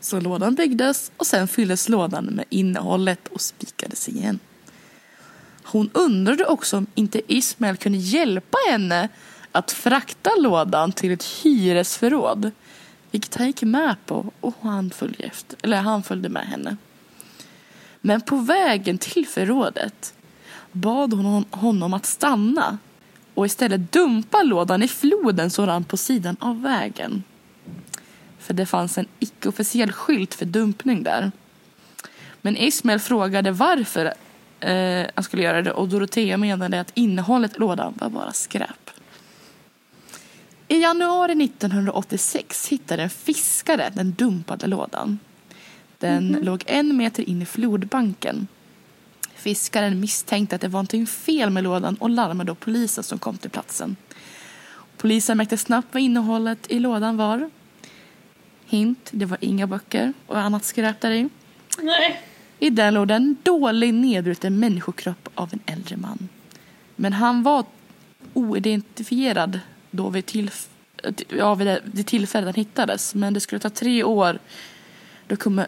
Så 0.00 0.20
lådan 0.20 0.54
byggdes 0.54 1.12
och 1.16 1.26
sen 1.26 1.48
fylldes 1.48 1.88
lådan 1.88 2.24
med 2.24 2.44
innehållet 2.48 3.28
och 3.28 3.40
spikades 3.40 4.08
igen. 4.08 4.38
Hon 5.62 5.90
undrade 5.92 6.44
också 6.44 6.76
om 6.76 6.86
inte 6.94 7.22
Ismael 7.26 7.76
kunde 7.76 7.98
hjälpa 7.98 8.58
henne 8.70 9.08
att 9.52 9.72
frakta 9.72 10.30
lådan 10.38 10.92
till 10.92 11.12
ett 11.12 11.24
hyresförråd. 11.24 12.50
Vilket 13.10 13.34
han 13.34 13.46
gick 13.46 13.62
med 13.62 13.96
på 14.06 14.32
och 14.40 14.54
han 14.60 14.90
följde, 14.90 15.24
efter, 15.24 15.58
eller 15.62 15.76
han 15.76 16.02
följde 16.02 16.28
med 16.28 16.46
henne. 16.46 16.76
Men 18.00 18.20
på 18.20 18.36
vägen 18.36 18.98
till 18.98 19.26
förrådet 19.26 20.14
bad 20.72 21.12
hon 21.12 21.44
honom 21.50 21.94
att 21.94 22.06
stanna 22.06 22.78
och 23.34 23.46
istället 23.46 23.92
dumpa 23.92 24.42
lådan 24.42 24.82
i 24.82 24.88
floden 24.88 25.50
som 25.50 25.66
rann 25.66 25.84
på 25.84 25.96
sidan 25.96 26.36
av 26.40 26.62
vägen. 26.62 27.22
För 28.38 28.54
det 28.54 28.66
fanns 28.66 28.98
en 28.98 29.06
icke-officiell 29.18 29.92
skylt 29.92 30.34
för 30.34 30.44
dumpning 30.44 31.02
där. 31.02 31.32
Men 32.40 32.56
Ismael 32.56 32.98
frågade 32.98 33.50
varför 33.50 34.14
eh, 34.60 35.06
han 35.14 35.24
skulle 35.24 35.42
göra 35.42 35.62
det 35.62 35.72
och 35.72 35.88
Dorotea 35.88 36.36
menade 36.36 36.80
att 36.80 36.90
innehållet 36.94 37.56
i 37.56 37.58
lådan 37.58 37.94
var 37.96 38.08
bara 38.08 38.32
skräp. 38.32 38.90
I 40.68 40.80
januari 40.80 41.44
1986 41.44 42.68
hittade 42.68 43.02
en 43.02 43.10
fiskare 43.10 43.92
den 43.94 44.12
dumpade 44.12 44.66
lådan. 44.66 45.18
Den 45.98 46.18
mm 46.18 46.40
-hmm. 46.40 46.44
låg 46.44 46.64
en 46.66 46.96
meter 46.96 47.28
in 47.28 47.42
i 47.42 47.46
flodbanken. 47.46 48.48
Fiskaren 49.42 50.00
misstänkte 50.00 50.54
att 50.54 50.60
det 50.60 50.68
var 50.68 50.78
någonting 50.78 51.06
fel 51.06 51.50
med 51.50 51.64
lådan 51.64 51.94
och 51.94 52.10
larmade 52.10 52.50
då 52.50 52.54
polisen 52.54 53.04
som 53.04 53.18
kom 53.18 53.38
till 53.38 53.50
platsen. 53.50 53.96
Polisen 54.96 55.36
märkte 55.36 55.56
snabbt 55.56 55.88
vad 55.92 56.02
innehållet 56.02 56.70
i 56.70 56.78
lådan 56.78 57.16
var. 57.16 57.50
Hint, 58.66 59.08
det 59.12 59.24
var 59.24 59.38
inga 59.40 59.66
böcker 59.66 60.12
och 60.26 60.38
annat 60.38 60.64
skräp 60.64 61.00
där 61.00 61.10
i. 61.10 61.28
Nej. 61.78 62.22
I 62.58 62.70
den 62.70 62.94
låg 62.94 63.10
en 63.10 63.36
dålig 63.42 63.94
nedbruten 63.94 64.58
människokropp 64.58 65.28
av 65.34 65.48
en 65.52 65.60
äldre 65.66 65.96
man. 65.96 66.28
Men 66.96 67.12
han 67.12 67.42
var 67.42 67.64
oidentifierad 68.34 69.60
då 69.90 70.08
vid, 70.08 70.26
tillf 70.26 70.68
ja, 71.28 71.54
vid 71.54 71.78
det 71.84 72.04
tillfället 72.04 72.46
han 72.46 72.54
hittades. 72.54 73.14
Men 73.14 73.34
det 73.34 73.40
skulle 73.40 73.58
ta 73.58 73.70
tre 73.70 74.04
år 74.04 74.38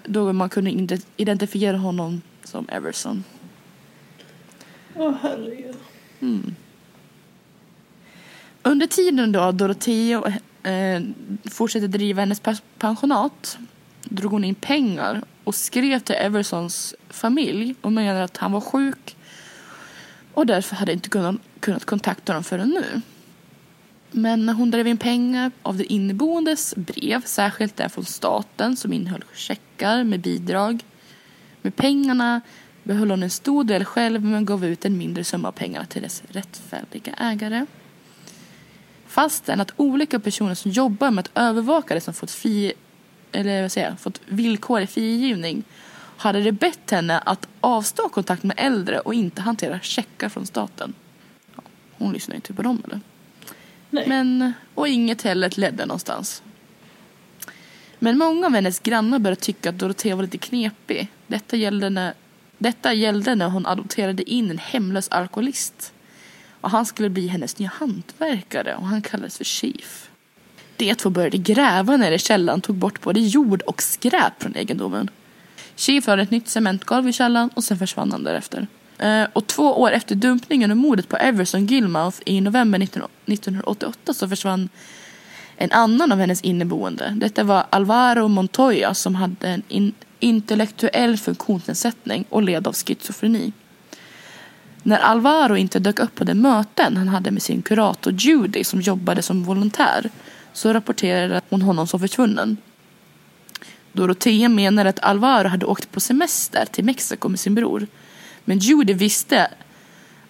då, 0.05 0.33
man 0.33 0.49
kunde 0.49 0.99
identifiera 1.17 1.77
honom 1.77 2.23
som 2.45 2.69
Everson. 2.69 3.25
Åh 4.97 5.09
oh, 5.09 5.15
herregud. 5.23 5.77
Mm. 6.21 6.55
Under 8.63 8.87
tiden 8.87 9.33
då 9.33 9.53
Dorothea 9.53 10.23
eh, 10.63 10.73
eh, 10.73 11.03
fortsatte 11.51 11.87
driva 11.87 12.23
hennes 12.23 12.43
pensionat 12.79 13.59
drog 14.05 14.33
hon 14.33 14.45
in 14.45 14.55
pengar 14.55 15.23
och 15.45 15.55
skrev 15.55 15.99
till 15.99 16.15
Eversons 16.15 16.95
familj 17.09 17.75
och 17.81 17.93
menade 17.93 18.25
att 18.25 18.37
han 18.37 18.53
var 18.53 18.61
sjuk 18.61 19.17
och 20.35 20.47
därför 20.47 20.77
hade 20.77 20.93
inte 20.93 21.09
kunnat, 21.09 21.37
kunnat 21.61 21.85
kontakta 21.85 22.33
dem 22.33 22.45
förrän 22.45 22.69
nu. 22.69 23.01
Men 24.11 24.49
hon 24.49 24.71
drev 24.71 24.87
in 24.87 24.99
pengar 24.99 25.51
av 25.63 25.77
de 25.77 25.85
inneboendes 25.85 26.75
brev, 26.77 27.23
särskilt 27.25 27.77
där 27.77 27.89
från 27.89 28.05
staten 28.05 28.77
som 28.77 28.93
innehöll 28.93 29.25
checkar 29.35 30.05
med 30.05 30.21
bidrag. 30.21 30.85
Med 31.63 31.77
pengarna 31.77 32.41
behöll 32.85 33.11
hon 33.11 33.23
en 33.23 33.31
stor 33.31 33.65
del 33.65 33.85
själv 33.85 34.25
men 34.25 34.45
gav 34.45 34.65
ut 34.65 34.85
en 34.85 34.99
mindre 34.99 35.25
summa 35.25 35.49
av 35.49 35.53
pengarna 35.53 35.87
till 35.87 36.03
dess 36.03 36.23
rättfärdiga 36.29 37.13
ägare. 37.13 37.67
Fastän 39.07 39.61
att 39.61 39.73
olika 39.77 40.21
personer 40.21 40.55
som 40.55 40.71
jobbar 40.71 41.11
med 41.11 41.23
att 41.23 41.39
övervaka 41.39 41.95
det 41.95 42.01
som 42.01 42.15
fått, 42.15 42.31
fri, 42.31 42.73
eller 43.33 43.63
vad 43.63 43.73
säger, 43.73 43.97
fått 43.97 44.21
villkorlig 44.27 44.91
frigivning 44.91 45.65
hade 46.17 46.43
det 46.43 46.53
bett 46.53 46.91
henne 46.91 47.19
att 47.19 47.49
avstå 47.61 48.09
kontakt 48.09 48.43
med 48.43 48.55
äldre 48.59 49.01
och 49.01 49.15
inte 49.15 49.43
hantera 49.43 49.81
checkar 49.81 50.29
från 50.29 50.47
staten. 50.47 50.95
Hon 51.99 52.13
lyssnar 52.13 52.35
inte 52.35 52.53
på 52.53 52.63
dem 52.63 52.83
eller? 52.85 53.01
Nej. 53.91 54.05
Men, 54.09 54.53
och 54.75 54.89
inget 54.89 55.23
heller 55.23 55.53
ledde 55.57 55.87
någonstans. 55.87 56.43
Men 57.99 58.19
många 58.19 58.47
av 58.47 58.55
hennes 58.55 58.81
grannar 58.81 59.19
började 59.19 59.41
tycka 59.41 59.69
att 59.69 59.79
Dorotea 59.79 60.17
var 60.17 60.23
lite 60.23 60.39
knepig. 60.39 61.09
Detta 61.27 61.57
gällde 61.57 61.91
när, 61.91 62.15
detta 62.65 62.93
gällde 62.93 63.35
när 63.35 63.49
hon 63.49 63.67
adopterade 63.67 64.31
in 64.31 64.51
en 64.51 64.59
hemlös 64.59 65.09
alkoholist. 65.09 65.93
Och 66.61 66.71
han 66.71 66.87
skulle 66.87 67.09
bli 67.09 67.27
hennes 67.29 67.59
nya 67.59 67.71
hantverkare 67.75 68.75
och 68.75 68.87
han 68.87 69.03
kallades 69.03 69.37
för 69.37 69.45
Chief. 69.45 70.09
De 70.77 70.95
två 70.95 71.11
började 71.11 71.39
gräva 71.39 71.97
nere 71.97 72.15
i 72.15 72.19
källaren 72.19 72.61
tog 72.61 72.77
bort 72.77 73.01
både 73.01 73.21
jord 73.21 73.63
och 73.63 73.83
skräp 73.83 74.43
från 74.43 74.55
egendomen. 74.55 75.11
Chief 75.77 76.07
lade 76.07 76.23
ett 76.23 76.31
nytt 76.31 76.49
cementgolv 76.49 77.09
i 77.09 77.13
källaren 77.13 77.51
och 77.55 77.65
sen 77.65 77.79
försvann 77.79 78.13
han 78.13 78.25
därefter. 78.25 78.67
Eh, 78.99 79.25
och 79.33 79.47
två 79.47 79.81
år 79.81 79.91
efter 79.91 80.15
dumpningen 80.15 80.71
och 80.71 80.77
mordet 80.77 81.09
på 81.09 81.17
Everson 81.17 81.67
Gilmouth 81.67 82.19
i 82.27 82.41
november 82.41 82.79
1988 82.83 84.15
så 84.15 84.29
försvann 84.29 84.69
en 85.57 85.73
annan 85.73 86.13
av 86.13 86.19
hennes 86.19 86.41
inneboende. 86.41 87.13
Detta 87.17 87.45
var 87.45 87.67
Alvaro 87.71 88.29
Montoya 88.29 88.95
som 88.95 89.15
hade 89.15 89.49
en 89.49 89.63
in, 89.69 89.93
intellektuell 90.25 91.17
funktionsnedsättning 91.17 92.25
och 92.29 92.43
led 92.43 92.67
av 92.67 92.75
schizofreni. 92.75 93.53
När 94.83 94.99
Alvaro 94.99 95.57
inte 95.57 95.79
dök 95.79 95.99
upp 95.99 96.15
på 96.15 96.25
de 96.25 96.35
möten 96.35 96.97
han 96.97 97.09
hade 97.09 97.31
med 97.31 97.43
sin 97.43 97.63
kurator 97.63 98.13
Judy 98.13 98.65
som 98.65 98.81
jobbade 98.81 99.23
som 99.23 99.45
volontär 99.45 100.11
så 100.53 100.73
rapporterade 100.73 101.41
hon 101.49 101.63
honom 101.63 101.87
som 101.87 102.01
försvunnen. 102.01 102.57
Dorotea 103.93 104.49
menar 104.49 104.85
att 104.85 105.01
Alvaro 105.01 105.49
hade 105.49 105.67
åkt 105.67 105.93
på 105.93 106.01
semester 106.01 106.67
till 106.73 106.85
Mexiko 106.85 107.29
med 107.29 107.41
sin 107.41 107.55
bror. 107.55 107.87
Men 108.45 108.59
Judy 108.59 108.95
visste 108.95 109.51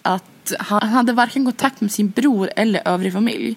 att 0.01 0.53
han 0.59 0.89
hade 0.89 1.13
varken 1.13 1.45
kontakt 1.45 1.81
med 1.81 1.91
sin 1.91 2.09
bror 2.09 2.49
eller 2.55 2.87
övrig 2.87 3.13
familj. 3.13 3.55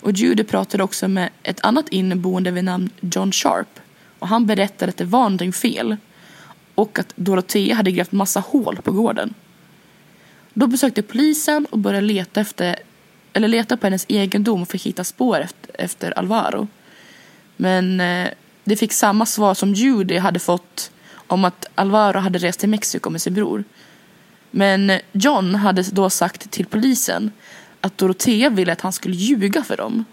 Och 0.00 0.12
Judy 0.12 0.44
pratade 0.44 0.82
också 0.82 1.08
med 1.08 1.30
ett 1.42 1.64
annat 1.64 1.88
inneboende 1.88 2.50
vid 2.50 2.64
namn 2.64 2.90
John 3.00 3.32
Sharp. 3.32 3.80
Och 4.24 4.28
han 4.28 4.46
berättade 4.46 4.90
att 4.90 4.96
det 4.96 5.04
var 5.04 5.20
någonting 5.20 5.52
fel. 5.52 5.96
Och 6.74 6.98
att 6.98 7.12
Dorotea 7.16 7.74
hade 7.74 7.90
grävt 7.90 8.12
massa 8.12 8.40
hål 8.40 8.78
på 8.82 8.92
gården. 8.92 9.34
Då 10.54 10.66
besökte 10.66 11.02
polisen 11.02 11.66
och 11.70 11.78
började 11.78 12.06
leta 12.06 12.40
efter 12.40 12.76
eller 13.32 13.48
leta 13.48 13.76
på 13.76 13.86
hennes 13.86 14.06
egendom 14.08 14.62
och 14.62 14.68
fick 14.68 14.86
hitta 14.86 15.04
spår 15.04 15.40
efter, 15.40 15.80
efter 15.80 16.18
Alvaro. 16.18 16.68
Men 17.56 18.00
eh, 18.00 18.28
det 18.64 18.76
fick 18.76 18.92
samma 18.92 19.26
svar 19.26 19.54
som 19.54 19.74
Judy 19.74 20.18
hade 20.18 20.38
fått 20.38 20.90
om 21.26 21.44
att 21.44 21.66
Alvaro 21.74 22.18
hade 22.18 22.38
rest 22.38 22.60
till 22.60 22.68
Mexiko 22.68 23.10
med 23.10 23.22
sin 23.22 23.34
bror. 23.34 23.64
Men 24.50 24.90
eh, 24.90 25.00
John 25.12 25.54
hade 25.54 25.82
då 25.82 26.10
sagt 26.10 26.50
till 26.50 26.66
polisen 26.66 27.32
att 27.80 27.98
Dorotea 27.98 28.50
ville 28.50 28.72
att 28.72 28.80
han 28.80 28.92
skulle 28.92 29.14
ljuga 29.16 29.64
för 29.64 29.76
dem. 29.76 30.04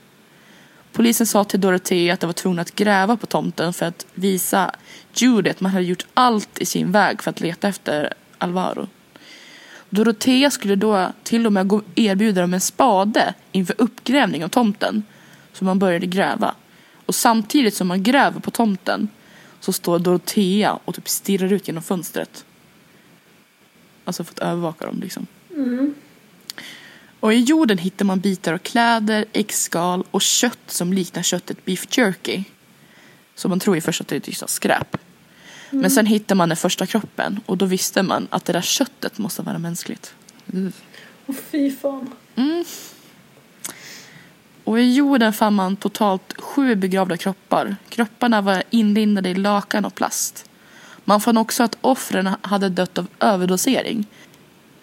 Polisen 0.93 1.27
sa 1.27 1.43
till 1.43 1.61
Dorotea 1.61 2.13
att 2.13 2.19
de 2.19 2.25
var 2.25 2.33
tvungna 2.33 2.61
att 2.61 2.75
gräva 2.75 3.17
på 3.17 3.25
tomten 3.25 3.73
för 3.73 3.85
att 3.85 4.05
visa 4.13 4.71
Judy 5.13 5.49
att 5.49 5.61
man 5.61 5.71
hade 5.71 5.85
gjort 5.85 6.05
allt 6.13 6.59
i 6.59 6.65
sin 6.65 6.91
väg 6.91 7.23
för 7.23 7.29
att 7.29 7.41
leta 7.41 7.67
efter 7.67 8.13
Alvaro. 8.37 8.87
Dorotea 9.89 10.51
skulle 10.51 10.75
då 10.75 11.11
till 11.23 11.45
och 11.45 11.53
med 11.53 11.81
erbjuda 11.95 12.41
dem 12.41 12.53
en 12.53 12.61
spade 12.61 13.33
inför 13.51 13.75
uppgrävning 13.77 14.43
av 14.43 14.49
tomten. 14.49 15.03
Så 15.53 15.65
man 15.65 15.79
började 15.79 16.05
gräva. 16.05 16.55
Och 17.05 17.15
samtidigt 17.15 17.75
som 17.75 17.87
man 17.87 18.03
gräver 18.03 18.39
på 18.39 18.51
tomten 18.51 19.09
så 19.59 19.73
står 19.73 19.99
Dorotea 19.99 20.79
och 20.85 20.95
typ 20.95 21.09
stirrar 21.09 21.53
ut 21.53 21.67
genom 21.67 21.83
fönstret. 21.83 22.45
Alltså 24.05 24.23
för 24.23 24.33
att 24.33 24.39
övervaka 24.39 24.85
dem 24.85 24.99
liksom. 24.99 25.27
Mm. 25.55 25.93
Och 27.21 27.33
i 27.33 27.37
jorden 27.37 27.77
hittar 27.77 28.05
man 28.05 28.19
bitar 28.19 28.53
av 28.53 28.57
kläder, 28.57 29.25
äggskal 29.33 30.03
och 30.11 30.21
kött 30.21 30.59
som 30.67 30.93
liknar 30.93 31.23
köttet 31.23 31.65
beef 31.65 31.97
jerky. 31.97 32.43
Så 33.35 33.49
man 33.49 33.59
tror 33.59 33.75
ju 33.75 33.81
först 33.81 34.01
att 34.01 34.07
det 34.07 34.27
är 34.27 34.29
just 34.29 34.49
skräp. 34.49 34.97
Men 35.69 35.91
sen 35.91 36.05
hittar 36.05 36.35
man 36.35 36.49
den 36.49 36.57
första 36.57 36.85
kroppen 36.85 37.39
och 37.45 37.57
då 37.57 37.65
visste 37.65 38.03
man 38.03 38.27
att 38.29 38.45
det 38.45 38.53
där 38.53 38.61
köttet 38.61 39.17
måste 39.17 39.41
vara 39.41 39.57
mänskligt. 39.57 40.13
Åh 41.27 41.35
fy 41.51 41.71
fan. 41.71 42.09
Och 44.63 44.79
i 44.79 44.93
jorden 44.93 45.33
fann 45.33 45.53
man 45.53 45.75
totalt 45.75 46.33
sju 46.37 46.75
begravda 46.75 47.17
kroppar. 47.17 47.75
Kropparna 47.89 48.41
var 48.41 48.63
inlindade 48.69 49.29
i 49.29 49.33
lakan 49.33 49.85
och 49.85 49.95
plast. 49.95 50.49
Man 51.05 51.21
fann 51.21 51.37
också 51.37 51.63
att 51.63 51.77
offren 51.81 52.29
hade 52.41 52.69
dött 52.69 52.97
av 52.97 53.07
överdosering. 53.19 54.05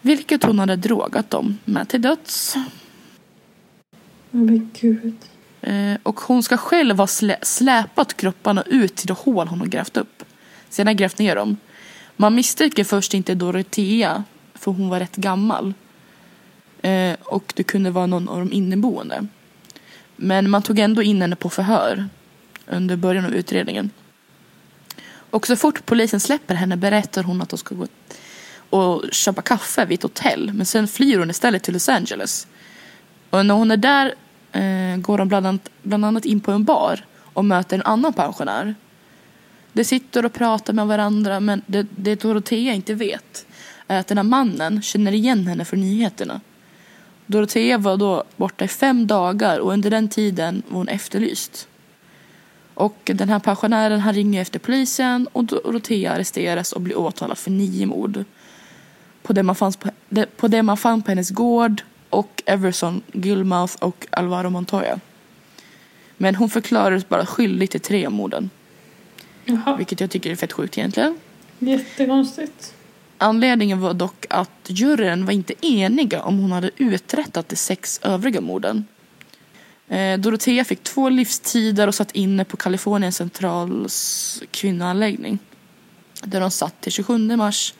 Vilket 0.02 0.42
hon 0.42 0.58
hade 0.58 0.76
drogat 0.76 1.30
dem 1.30 1.58
med 1.64 1.88
till 1.88 2.02
döds. 2.02 2.56
Men 4.30 4.70
gud. 4.80 5.16
Eh, 5.60 5.94
och 6.02 6.20
hon 6.20 6.42
ska 6.42 6.56
själv 6.56 6.98
ha 6.98 7.06
slä 7.06 7.36
släpat 7.42 8.16
kropparna 8.16 8.62
ut 8.62 8.96
till 8.96 9.06
det 9.06 9.12
hål 9.12 9.48
hon 9.48 9.60
har 9.60 9.66
grävt 9.66 9.96
upp. 9.96 10.24
Sedan 10.68 10.96
grävt 10.96 11.18
ner 11.18 11.36
dem. 11.36 11.56
Man 12.16 12.34
misstänker 12.34 12.84
först 12.84 13.14
inte 13.14 13.34
Dorotea 13.34 14.24
för 14.54 14.70
hon 14.70 14.88
var 14.88 15.00
rätt 15.00 15.16
gammal. 15.16 15.74
Eh, 16.82 17.16
och 17.24 17.52
det 17.56 17.62
kunde 17.62 17.90
vara 17.90 18.06
någon 18.06 18.28
av 18.28 18.38
de 18.38 18.52
inneboende. 18.52 19.26
Men 20.16 20.50
man 20.50 20.62
tog 20.62 20.78
ändå 20.78 21.02
in 21.02 21.20
henne 21.20 21.36
på 21.36 21.50
förhör 21.50 22.08
under 22.66 22.96
början 22.96 23.24
av 23.24 23.34
utredningen. 23.34 23.90
Och 25.30 25.46
så 25.46 25.56
fort 25.56 25.86
polisen 25.86 26.20
släpper 26.20 26.54
henne 26.54 26.76
berättar 26.76 27.22
hon 27.22 27.42
att 27.42 27.50
hon 27.50 27.58
ska 27.58 27.74
gå 27.74 27.86
och 28.70 29.04
köpa 29.12 29.42
kaffe 29.42 29.84
vid 29.84 29.98
ett 29.98 30.02
hotell. 30.02 30.52
Men 30.52 30.66
sen 30.66 30.88
flyr 30.88 31.18
hon 31.18 31.30
istället 31.30 31.62
till 31.62 31.74
Los 31.74 31.88
Angeles. 31.88 32.46
Och 33.30 33.46
när 33.46 33.54
hon 33.54 33.70
är 33.70 33.76
där 33.76 34.14
eh, 34.52 35.00
går 35.00 35.18
hon 35.18 35.28
bland 35.28 35.46
annat, 35.46 35.68
bland 35.82 36.04
annat 36.04 36.24
in 36.24 36.40
på 36.40 36.52
en 36.52 36.64
bar 36.64 37.04
och 37.32 37.44
möter 37.44 37.76
en 37.76 37.82
annan 37.82 38.12
pensionär. 38.12 38.74
De 39.72 39.84
sitter 39.84 40.24
och 40.24 40.32
pratar 40.32 40.72
med 40.72 40.86
varandra 40.86 41.40
men 41.40 41.62
det, 41.66 41.86
det 41.96 42.20
Dorotea 42.20 42.74
inte 42.74 42.94
vet 42.94 43.46
är 43.86 44.00
att 44.00 44.06
den 44.06 44.18
här 44.18 44.24
mannen 44.24 44.82
känner 44.82 45.12
igen 45.12 45.46
henne 45.46 45.64
från 45.64 45.80
nyheterna. 45.80 46.40
Dorotea 47.26 47.78
var 47.78 47.96
då 47.96 48.24
borta 48.36 48.64
i 48.64 48.68
fem 48.68 49.06
dagar 49.06 49.58
och 49.58 49.72
under 49.72 49.90
den 49.90 50.08
tiden 50.08 50.62
var 50.68 50.78
hon 50.78 50.88
efterlyst. 50.88 51.68
Och 52.74 53.10
den 53.14 53.28
här 53.28 53.38
pensionären 53.38 54.00
han 54.00 54.14
ringer 54.14 54.42
efter 54.42 54.58
polisen 54.58 55.28
och 55.32 55.44
Dorotea 55.44 56.12
arresteras 56.12 56.72
och 56.72 56.80
blir 56.80 56.98
åtalad 56.98 57.38
för 57.38 57.50
nio 57.50 57.86
mord. 57.86 58.24
På 59.28 59.34
det 59.34 59.42
man, 59.42 59.54
fanns 59.54 59.76
på, 59.76 59.90
på 60.36 60.48
det 60.48 60.62
man 60.62 60.76
fann 60.76 61.02
på 61.02 61.10
hennes 61.10 61.30
gård 61.30 61.82
och 62.10 62.42
Everson, 62.46 63.02
Gilmouth 63.12 63.76
och 63.78 64.06
Alvaro 64.10 64.50
Montoya. 64.50 65.00
Men 66.16 66.34
hon 66.34 66.50
förklarades 66.50 67.08
bara 67.08 67.26
skyldig 67.26 67.70
till 67.70 67.80
tre 67.80 68.06
av 68.06 68.12
morden. 68.12 68.50
Jaha. 69.44 69.76
Vilket 69.76 70.00
jag 70.00 70.10
tycker 70.10 70.30
är 70.30 70.36
fett 70.36 70.52
sjukt 70.52 70.78
egentligen. 70.78 71.18
Jättekonstigt. 71.58 72.74
Anledningen 73.18 73.80
var 73.80 73.94
dock 73.94 74.26
att 74.30 74.60
juryn 74.66 75.24
var 75.24 75.32
inte 75.32 75.66
eniga 75.66 76.22
om 76.22 76.38
hon 76.38 76.52
hade 76.52 76.70
uträttat 76.76 77.48
de 77.48 77.56
sex 77.56 78.00
övriga 78.02 78.40
morden. 78.40 78.86
Eh, 79.88 80.18
Dorotea 80.18 80.64
fick 80.64 80.82
två 80.82 81.08
livstider 81.08 81.86
och 81.86 81.94
satt 81.94 82.12
inne 82.12 82.44
på 82.44 82.56
Kalifornien 82.56 83.12
centrals 83.12 84.42
kvinnoanläggning. 84.50 85.38
Där 86.22 86.40
hon 86.40 86.50
satt 86.50 86.80
till 86.80 86.92
27 86.92 87.36
mars 87.36 87.74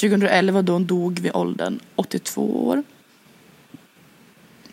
2011 0.00 0.62
då 0.62 0.72
hon 0.72 0.86
dog 0.86 1.18
vid 1.18 1.36
åldern 1.36 1.80
82 1.94 2.66
år. 2.66 2.82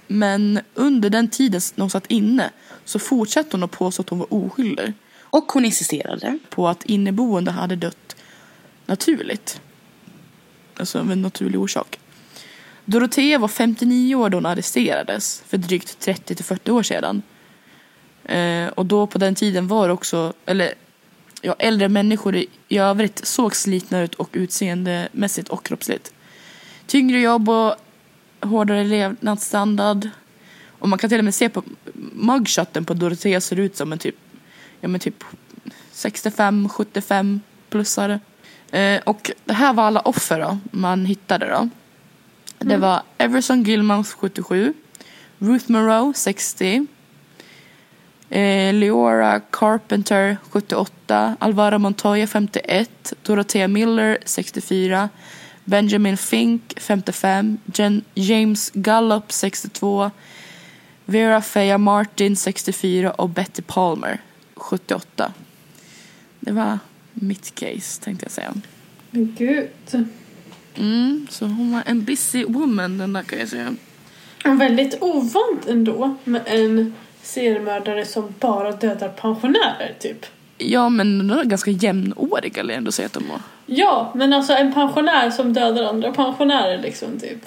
Men 0.08 0.60
under 0.74 1.10
den 1.10 1.28
tiden 1.28 1.62
när 1.76 1.84
hon 1.84 1.90
satt 1.90 2.12
inne 2.12 2.50
så 2.86 3.00
fortsatte 3.00 3.50
hon 3.52 3.64
att 3.64 3.72
påstå 3.72 4.02
att 4.02 4.10
hon 4.10 4.20
var 4.20 4.34
oskyldig 4.34 4.94
Och 5.22 5.52
hon 5.52 5.66
insisterade. 5.66 6.40
på 6.50 6.68
att 6.68 6.84
inneboende 6.84 7.52
hade 7.52 7.76
dött 7.76 8.16
naturligt. 8.86 9.62
Alltså 10.78 11.00
av 11.00 11.12
en 11.12 11.22
naturlig 11.22 11.60
orsak. 11.60 12.00
Dorotea 12.86 13.40
var 13.40 13.48
59 13.48 14.16
år 14.16 14.30
då 14.30 14.38
hon 14.38 14.46
arresterades 14.46 15.44
för 15.48 15.58
drygt 15.58 16.00
30 16.00 16.36
till 16.36 16.46
40 16.46 16.72
år 16.72 16.84
sedan. 16.84 17.22
Eh, 18.24 18.68
och 18.68 18.86
då 18.86 19.08
på 19.08 19.18
den 19.18 19.36
tiden 19.36 19.68
var 19.68 19.90
också, 19.90 20.34
eller 20.46 20.74
ja, 21.46 21.56
äldre 21.60 21.90
människor 21.90 22.36
i, 22.36 22.48
övrigt 22.70 23.26
såg 23.26 23.56
slitna 23.56 24.02
ut 24.02 24.16
och 24.16 24.30
utseendemässigt 24.32 25.50
och 25.50 25.66
kroppsligt. 25.66 26.14
tyngre 26.88 27.20
jobb 27.20 27.50
och 27.50 27.76
hårdare 28.42 28.84
levnadsstandard. 28.84 30.10
Och 30.80 30.90
man 30.90 31.00
kan 31.00 31.10
till 31.10 31.20
och 31.20 31.26
med 31.26 31.36
se 31.36 31.50
på 31.50 31.64
mugshoten 32.14 32.86
på 32.86 32.94
Dorotea 32.94 33.42
ser 33.42 33.60
ut 33.60 33.78
som 33.78 33.92
en 33.92 34.00
typ, 34.00 34.16
ja 34.82 34.88
men 34.88 35.00
typ 35.00 35.24
65-75 35.94 37.40
plussare. 37.70 38.20
Eh, 38.72 39.02
och 39.04 39.32
det 39.46 39.54
här 39.54 39.74
var 39.74 39.84
alla 39.84 40.00
offer 40.00 40.40
då, 40.40 40.58
man 40.72 41.06
hittade 41.06 41.50
då. 41.50 41.70
Det 42.60 42.78
var 42.78 43.02
Everson 43.18 43.64
Gilmouth 43.64 44.10
77, 44.10 44.74
Ruth 45.38 45.72
Moreau 45.72 46.14
60, 46.14 46.88
eh, 48.30 48.74
Leora 48.74 49.40
Carpenter 49.40 50.38
78, 50.52 51.36
Alvaro 51.40 51.80
Montoya 51.80 52.28
51, 52.28 53.14
Dorothea 53.24 53.68
Miller 53.68 54.18
64, 54.26 55.10
Benjamin 55.66 56.18
Fink 56.18 56.74
55, 56.78 57.58
Jen, 57.74 58.04
James 58.14 58.72
Gallup 58.74 59.32
62, 59.32 60.12
Vera 61.06 61.42
Fea 61.42 61.78
Martin 61.78 62.36
64 62.36 63.12
och 63.12 63.30
Betty 63.30 63.62
Palmer 63.62 64.22
78. 64.56 65.34
Det 66.40 66.52
var 66.52 66.80
mitt 67.14 67.56
case 67.56 68.02
tänkte 68.02 68.26
jag 68.26 68.32
säga. 68.32 68.54
Men 69.12 69.36
gud. 69.38 70.08
Mm, 70.76 71.28
så 71.30 71.46
hon 71.46 71.72
var 71.72 71.84
en 71.86 72.04
busy 72.04 72.46
woman 72.46 72.98
den 72.98 73.14
där 73.14 73.24
kan 73.24 73.40
jag 73.40 73.50
säga. 73.50 73.76
Väldigt 74.44 75.02
ovant 75.02 75.66
ändå 75.68 76.16
med 76.24 76.42
en 76.46 76.94
seriemördare 77.26 78.06
som 78.06 78.34
bara 78.40 78.72
dödar 78.72 79.10
pensionärer 79.10 79.94
typ. 80.00 80.26
Ja 80.58 80.90
men 80.90 81.28
de 81.28 81.40
är 81.40 81.44
ganska 81.44 81.72
jämnåriga 81.72 82.62
vill 82.62 82.70
jag 82.70 82.78
ändå 82.78 82.92
säga 82.92 83.06
att 83.06 83.14
de 83.14 83.28
var. 83.30 83.40
Ja, 83.66 84.12
men 84.16 84.34
alltså 84.34 84.54
en 84.54 84.74
pensionär 84.74 85.32
som 85.32 85.54
dödar 85.54 85.84
andra 85.84 86.12
pensionärer 86.12 86.78
liksom 86.82 87.20
typ. 87.20 87.40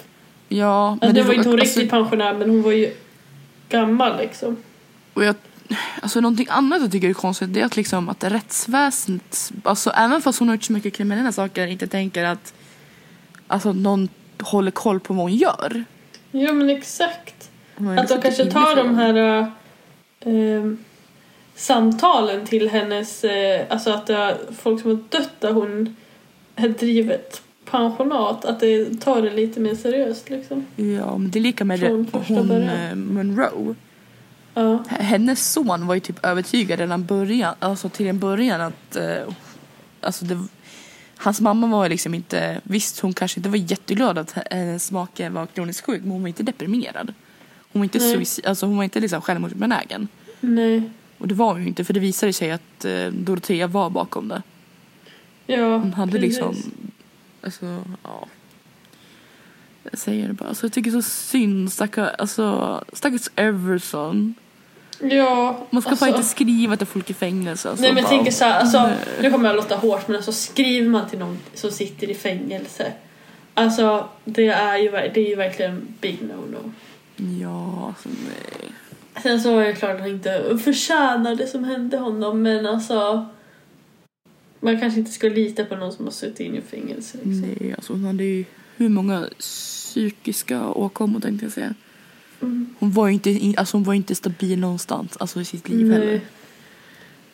Ja, 0.47 0.91
Alltså, 0.91 1.11
det 1.11 1.23
var 1.23 1.33
inte 1.33 1.49
hon 1.49 1.59
alltså, 1.59 1.79
riktigt 1.79 1.91
pensionär 1.91 2.33
men 2.33 2.49
hon 2.49 2.61
var 2.61 2.71
ju 2.71 2.93
gammal 3.69 4.17
liksom. 4.17 4.57
och 5.13 5.25
jag, 5.25 5.35
alltså 6.01 6.21
någonting 6.21 6.47
annat 6.49 6.81
jag 6.81 6.91
tycker 6.91 7.09
är 7.09 7.13
konstigt 7.13 7.53
det 7.53 7.61
är 7.61 7.65
att 7.65 7.75
liksom 7.75 8.09
att 8.09 8.23
rättsväsendet, 8.23 9.51
alltså 9.63 9.89
även 9.89 10.21
fast 10.21 10.39
hon 10.39 10.47
har 10.47 10.55
gjort 10.55 10.63
så 10.63 10.73
mycket 10.73 10.93
kriminella 10.93 11.31
saker 11.31 11.67
inte 11.67 11.87
tänker 11.87 12.23
att 12.23 12.53
alltså 13.47 13.73
någon 13.73 14.09
håller 14.41 14.71
koll 14.71 14.99
på 14.99 15.13
vad 15.13 15.23
hon 15.23 15.35
gör. 15.35 15.83
Ja 16.31 16.53
men 16.53 16.69
exakt. 16.69 17.49
Att 17.97 18.09
de 18.09 18.21
kanske 18.21 18.45
tar 18.45 18.75
de 18.75 18.95
här 18.95 19.51
äh, 20.25 20.73
samtalen 21.55 22.45
till 22.45 22.69
hennes, 22.69 23.23
äh, 23.23 23.65
alltså 23.69 23.89
att 23.91 24.07
det 24.07 24.15
är 24.15 24.37
folk 24.57 24.81
som 24.81 24.91
har 24.91 24.99
dött 25.09 25.31
där 25.39 25.51
hon 25.51 25.95
har 26.55 26.67
drivit 26.67 27.41
pensionat, 27.65 28.45
att 28.45 28.59
det 28.59 29.01
tar 29.01 29.21
det 29.21 29.29
lite 29.29 29.59
mer 29.59 29.75
seriöst 29.75 30.29
liksom. 30.29 30.65
Ja 30.75 31.17
men 31.17 31.31
det 31.31 31.39
är 31.39 31.41
lika 31.41 31.65
med 31.65 31.79
Från 31.79 32.07
det, 32.11 32.33
hon 32.33 32.47
början. 32.47 32.69
eh, 32.69 32.95
Monroe. 32.95 33.75
Ja. 34.53 34.83
Hennes 34.87 35.51
son 35.51 35.87
var 35.87 35.95
ju 35.95 35.99
typ 35.99 36.25
övertygad 36.25 36.79
redan 36.79 37.05
början, 37.05 37.55
alltså 37.59 37.89
till 37.89 38.07
en 38.07 38.19
början 38.19 38.61
att 38.61 38.95
eh, 38.95 39.33
alltså 40.01 40.25
det, 40.25 40.43
hans 41.17 41.41
mamma 41.41 41.67
var 41.67 41.89
liksom 41.89 42.13
inte, 42.13 42.61
visst 42.63 42.99
hon 42.99 43.13
kanske 43.13 43.39
inte 43.39 43.49
var 43.49 43.57
jätteglad 43.57 44.17
att 44.17 44.35
hennes 44.51 44.91
make 44.91 45.29
var 45.29 45.45
kroniskt 45.45 45.85
sjuk 45.85 46.01
men 46.01 46.11
hon 46.11 46.21
var 46.21 46.27
inte 46.27 46.43
deprimerad. 46.43 47.13
Hon 47.71 47.79
var 47.79 47.83
inte, 47.83 47.99
suicid, 47.99 48.45
alltså 48.45 48.65
hon 48.65 48.77
var 48.77 48.83
inte 48.83 48.99
liksom 48.99 49.21
självmordsbenägen. 49.21 50.07
Nej. 50.39 50.89
Och 51.17 51.27
det 51.27 51.35
var 51.35 51.51
hon 51.51 51.61
ju 51.61 51.67
inte 51.67 51.83
för 51.83 51.93
det 51.93 51.99
visade 51.99 52.33
sig 52.33 52.51
att 52.51 52.85
eh, 52.85 53.07
Dorothea 53.07 53.67
var 53.67 53.89
bakom 53.89 54.27
det. 54.27 54.41
Ja, 55.45 55.77
Hon 55.77 55.93
hade 55.93 56.11
precis. 56.11 56.27
liksom, 56.27 56.55
alltså 57.41 57.83
ja. 58.03 58.27
Jag 59.91 59.99
säger 59.99 60.27
det 60.27 60.33
bara, 60.33 60.49
alltså 60.49 60.65
jag 60.65 60.73
tycker 60.73 60.91
så 60.91 61.01
synd 61.01 61.71
stackars, 61.71 62.09
alltså 62.17 62.83
stackars 62.93 63.29
Everson. 63.35 64.35
Ja, 65.01 65.67
Man 65.69 65.81
ska 65.81 65.91
alltså, 65.91 66.05
fan 66.05 66.15
inte 66.15 66.27
skriva 66.27 66.77
till 66.77 66.87
folk 66.87 67.09
i 67.09 67.13
fängelse. 67.13 67.69
Alltså, 67.69 67.81
Nej 67.81 67.93
men 67.93 68.03
jag 68.03 68.11
bara, 68.11 68.17
tänker 68.17 68.31
så 68.31 68.45
här, 68.45 68.59
alltså, 68.59 68.81
nej. 68.83 68.97
nu 69.21 69.31
kommer 69.31 69.49
jag 69.49 69.55
låta 69.55 69.75
hårt 69.75 70.07
men 70.07 70.15
alltså 70.15 70.31
skriver 70.31 70.89
man 70.89 71.09
till 71.09 71.19
någon 71.19 71.39
som 71.53 71.71
sitter 71.71 72.09
i 72.09 72.15
fängelse 72.15 72.93
Alltså 73.53 74.09
det 74.25 74.47
är 74.47 74.77
ju, 74.77 74.91
det 74.91 75.17
är 75.17 75.29
ju 75.29 75.35
verkligen 75.35 75.93
big 76.01 76.19
no-no. 76.21 76.71
Ja, 77.41 77.87
alltså 77.87 78.09
nej. 78.09 78.71
Sen 79.23 79.41
så 79.41 79.59
är 79.59 79.65
det 79.65 79.73
klart 79.73 79.95
att 79.95 79.99
han 79.99 80.09
inte 80.09 80.57
förtjänar 80.63 81.35
det 81.35 81.47
som 81.47 81.63
hände 81.63 81.97
honom 81.97 82.41
men 82.41 82.65
alltså 82.65 83.27
man 84.59 84.79
kanske 84.79 84.99
inte 84.99 85.11
ska 85.11 85.27
lita 85.29 85.65
på 85.65 85.75
någon 85.75 85.93
som 85.93 86.05
har 86.05 86.11
suttit 86.11 86.39
in 86.39 86.55
i 86.55 86.61
fängelse. 86.61 87.17
Liksom. 87.23 87.41
Nej, 87.41 87.73
alltså 87.77 87.93
hon 87.93 88.03
hade 88.03 88.23
ju 88.23 88.45
hur 88.75 88.89
många 88.89 89.29
psykiska 89.39 90.69
åkommor 90.69 91.19
tänkte 91.19 91.45
jag 91.45 91.51
säga. 91.53 91.73
Mm. 92.41 92.75
Hon 92.79 92.91
var 92.91 93.07
ju 93.07 93.13
inte, 93.13 93.29
in- 93.29 93.57
alltså 93.57 93.77
hon 93.77 93.83
var 93.83 93.93
inte 93.93 94.15
stabil 94.15 94.59
någonstans, 94.59 95.17
alltså 95.17 95.41
i 95.41 95.45
sitt 95.45 95.69
liv 95.69 95.91
heller. 95.91 96.05
Nej. 96.05 96.21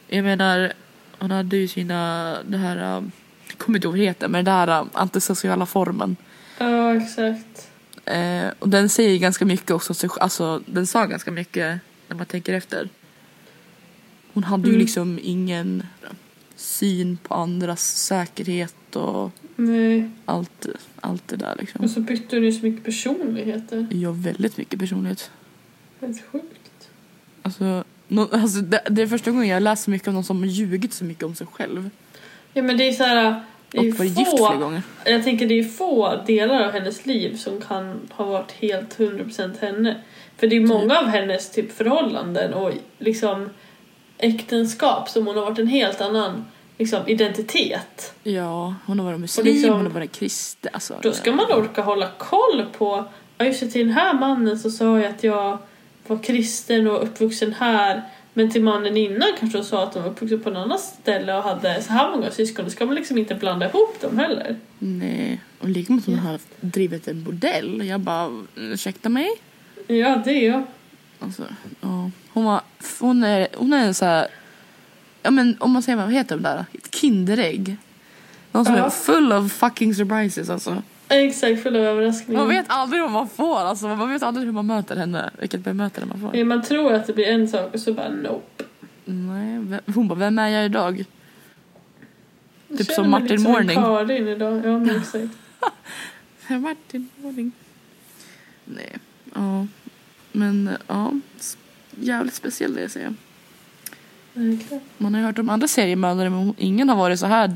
Jag 0.08 0.24
menar, 0.24 0.74
hon 1.19 1.32
hade 1.32 1.58
ju 1.58 1.67
sina, 1.67 2.38
det 2.48 2.58
här, 2.58 2.78
jag 2.78 3.58
kommer 3.58 3.78
inte 3.78 3.88
ihåg 3.88 3.93
vad 3.93 4.00
det 4.00 4.06
heter, 4.06 4.28
men 4.28 4.45
det 4.45 4.52
här 4.52 4.82
um, 4.82 4.89
antisociala 4.93 5.65
formen. 5.65 6.15
Ja 6.58 6.95
exakt. 6.95 7.71
Eh, 8.06 8.48
och 8.60 8.70
den 8.70 8.89
säger 8.89 9.20
ganska 9.20 9.46
mycket 9.46 9.72
också, 9.72 9.94
så- 9.94 10.08
alltså 10.20 10.62
den 10.65 10.88
sa 10.88 11.06
ganska 11.06 11.32
mycket 11.32 11.80
när 12.08 12.15
man 12.18 12.26
tänker 12.26 12.54
efter. 12.54 12.89
Hon 14.34 14.44
hade 14.44 14.63
ju 14.63 14.70
Mm. 14.74 14.80
liksom 14.82 15.20
ingen 15.24 15.84
syn 16.56 17.18
på 17.24 17.34
andras 17.34 17.98
säkerhet 17.98 18.96
och 18.96 19.32
Nej. 19.56 20.10
allt, 20.26 20.65
allt 21.02 21.28
det 21.28 21.36
där 21.36 21.56
liksom. 21.60 21.84
Och 21.84 21.89
så 21.89 22.00
bytte 22.00 22.36
hon 22.36 22.46
ju 22.46 22.52
så 22.52 22.65
mycket 22.65 22.84
personligheter. 22.84 23.78
Har 24.06 24.12
väldigt 24.13 24.58
mycket 24.58 24.80
personlighet. 24.80 25.32
Helt 26.02 26.24
sjukt. 26.32 26.89
Alltså, 27.41 27.84
nå- 28.08 28.30
alltså 28.32 28.62
det, 28.62 28.82
det 28.89 29.02
är 29.02 29.08
första 29.08 29.32
gången 29.32 29.48
jag 29.48 29.63
läser 29.63 29.84
så 29.84 29.91
mycket 29.91 30.08
om 30.08 30.13
någon 30.13 30.24
som 30.24 30.39
har 30.39 30.46
ljugit 30.46 30.94
så 30.94 31.04
mycket 31.06 31.24
om 31.24 31.36
sig 31.36 31.48
själv. 31.48 31.89
Ja 32.54 32.63
men 32.63 32.78
det 32.78 32.88
är 32.88 32.91
så 32.94 33.04
här. 33.04 33.44
Och 33.79 33.85
varit 33.85 34.17
gift 34.17 34.38
flera 34.38 34.55
gånger. 34.55 34.81
jag 35.05 35.23
tänker 35.23 35.47
det 35.47 35.59
är 35.59 35.63
få 35.63 36.21
delar 36.27 36.63
av 36.63 36.71
hennes 36.71 37.05
liv 37.05 37.38
som 37.38 37.61
kan 37.61 37.99
ha 38.11 38.25
varit 38.25 38.51
helt 38.51 38.97
100% 38.97 39.61
henne. 39.61 40.01
För 40.38 40.47
det 40.47 40.55
är 40.55 40.61
många 40.61 40.99
av 40.99 41.05
hennes 41.05 41.51
typ 41.51 41.77
förhållanden 41.77 42.53
och 42.53 42.71
liksom 42.97 43.49
äktenskap 44.17 45.09
som 45.09 45.27
hon 45.27 45.38
har 45.38 45.45
varit 45.45 45.59
en 45.59 45.67
helt 45.67 46.01
annan 46.01 46.45
liksom, 46.77 47.07
identitet. 47.07 48.13
Ja, 48.23 48.75
hon 48.85 48.99
har 48.99 49.05
varit 49.05 49.19
muslim, 49.19 49.45
liksom- 49.45 49.73
hon 49.73 49.85
har 49.85 49.93
varit 49.93 50.11
kristen. 50.11 50.71
Alltså, 50.73 50.99
Då 51.01 51.11
ska 51.11 51.31
man 51.31 51.51
orka 51.51 51.81
hålla 51.81 52.09
koll 52.17 52.65
på, 52.77 53.05
ja 53.38 53.45
just 53.45 53.59
det, 53.59 53.67
till 53.67 53.88
den 53.88 53.95
här 53.95 54.13
mannen 54.13 54.59
så 54.59 54.71
sa 54.71 54.99
jag 54.99 55.05
att 55.05 55.23
jag 55.23 55.57
var 56.07 56.17
kristen 56.23 56.88
och 56.88 57.03
uppvuxen 57.03 57.53
här. 57.53 58.01
Men 58.38 58.50
till 58.52 58.63
mannen 58.63 58.98
innan 58.98 59.28
kanske 59.39 59.58
hon 59.58 59.65
sa 59.65 59.84
att 59.84 59.93
de 59.93 60.04
var 60.04 60.10
uppvuxen 60.10 60.39
på 60.39 60.50
ett 60.50 60.58
annat 60.58 60.82
ställe 60.82 61.36
och 61.38 61.43
hade 61.43 61.82
så 61.82 61.93
här 61.93 62.12
många 62.12 62.32
syskon. 62.32 62.65
Då 62.65 62.71
ska 62.71 62.86
man 62.86 62.95
liksom 62.95 63.17
inte 63.17 63.36
blanda 63.36 63.69
ihop 63.69 64.02
dem 64.02 64.17
heller. 64.17 64.56
Nej, 64.80 65.41
och 65.60 65.69
lika 65.69 65.93
med 65.93 66.00
att 66.00 66.06
hon 66.06 66.19
har 66.19 66.39
drivit 66.62 67.08
en 67.08 67.24
bordell. 67.24 67.88
Jag 67.88 68.00
bara, 68.00 68.43
ursäkta 68.56 69.10
mig? 69.10 69.30
Ja, 69.88 70.21
det 70.26 70.32
är 70.32 70.50
jag. 70.52 70.63
Alltså, 71.19 71.43
ja. 71.82 72.12
Hon 72.34 72.45
var, 72.45 72.62
hon 73.00 73.24
är, 73.24 73.48
hon 73.58 73.74
är 73.74 73.86
en 73.88 73.93
så 73.93 74.06
här, 74.06 74.28
ja 75.24 75.32
men 75.32 75.56
om 75.60 75.71
man 75.71 75.84
säger 75.84 75.98
vad 75.98 76.13
heter 76.13 76.36
de 76.36 76.41
där? 76.43 76.65
Ett 76.74 76.95
kinderägg. 76.95 77.78
Någon 78.52 78.65
som 78.65 78.76
Ja. 78.76 78.86
är 78.86 78.89
full 78.89 79.32
of 79.34 79.52
fucking 79.52 79.95
surprises 79.95 80.50
alltså. 80.50 80.82
Exakt, 81.10 81.63
full 81.63 81.76
av 81.76 81.82
överraskningar. 81.82 82.39
Man 82.41 82.50
vet 82.50 82.65
aldrig 82.70 83.02
vad 83.02 83.12
man 83.12 83.30
får 83.30 83.60
alltså. 83.60 83.88
Man 83.88 84.10
vet 84.10 84.24
aldrig 84.24 84.46
hur 84.46 84.54
man 84.54 84.65
möter 84.65 84.96
henne. 84.96 85.30
Vilket 85.39 85.60
bemötande 85.62 86.10
man 86.10 86.20
får. 86.22 86.36
Ja, 86.39 86.46
Man 86.46 86.62
tror 86.63 86.94
att 86.94 87.08
det 87.08 87.13
blir 87.13 87.26
en 87.28 87.48
sak 87.48 87.74
och 87.74 87.80
så 87.80 87.94
bara 87.94 88.10
nope. 88.10 88.63
Nej, 89.06 89.60
vem- 89.60 89.82
hon 89.96 90.08
bara, 90.08 90.20
vem 90.20 90.39
är 90.39 90.47
jag 90.49 90.66
idag? 90.66 91.06
Jag 92.68 92.78
Typ 92.78 92.88
känner 92.88 92.95
som 92.95 93.12
mig 93.12 93.22
Martin 93.22 93.38
lite 93.38 93.49
Morning. 93.51 93.76
Som 93.76 93.84
en 93.84 94.08
Karin 94.08 94.28
idag. 94.28 94.62
Ja, 94.66 94.78
men 94.78 94.95
exakt. 94.97 95.38
Martin 96.62 97.10
Morning. 97.16 97.51
Nej, 98.66 98.97
ja. 99.34 99.68
Men 100.32 100.70
ja, 100.88 101.12
jävligt 101.99 102.34
speciell 102.34 102.74
det 102.74 102.82
jag 102.82 102.91
säger. 102.91 103.14
Verkligen. 104.34 104.84
Man 104.97 105.14
har 105.14 105.22
ju 105.22 105.28
hört 105.28 105.39
om 105.39 105.49
andra 105.49 105.68
seriemördare 105.68 106.30
men 106.30 106.53
ingen 106.58 106.89
har 106.89 106.95
varit 106.95 107.20
så 107.20 107.26
här 107.26 107.56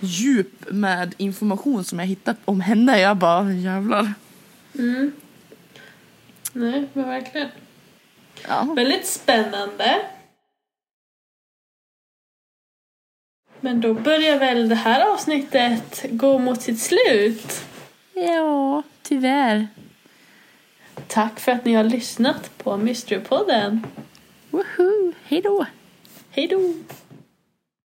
djup 0.00 0.70
med 0.70 1.14
information 1.16 1.84
som 1.84 1.98
jag 1.98 2.06
hittat 2.06 2.36
om 2.44 2.60
henne. 2.60 3.00
Jag 3.00 3.16
bara 3.16 3.52
jävlar. 3.52 4.14
Mm. 4.78 5.12
Nej, 6.52 6.88
men 6.92 7.08
verkligen. 7.08 7.48
Ja. 8.48 8.62
Väldigt 8.76 9.06
spännande. 9.06 10.02
Men 13.60 13.80
då 13.80 13.94
börjar 13.94 14.38
väl 14.38 14.68
det 14.68 14.74
här 14.74 15.12
avsnittet 15.12 16.04
gå 16.10 16.38
mot 16.38 16.62
sitt 16.62 16.80
slut. 16.80 17.64
ja, 18.14 18.82
tyvärr. 19.02 19.68
Tack 21.06 21.40
för 21.40 21.52
att 21.52 21.64
ni 21.64 21.74
har 21.74 21.84
lyssnat 21.84 22.58
på 22.58 22.76
Mysterypodden. 22.76 23.86
Woho, 24.50 25.12
hej 25.24 25.40
då. 25.42 25.66
Hej 26.30 26.46
då! 26.46 26.74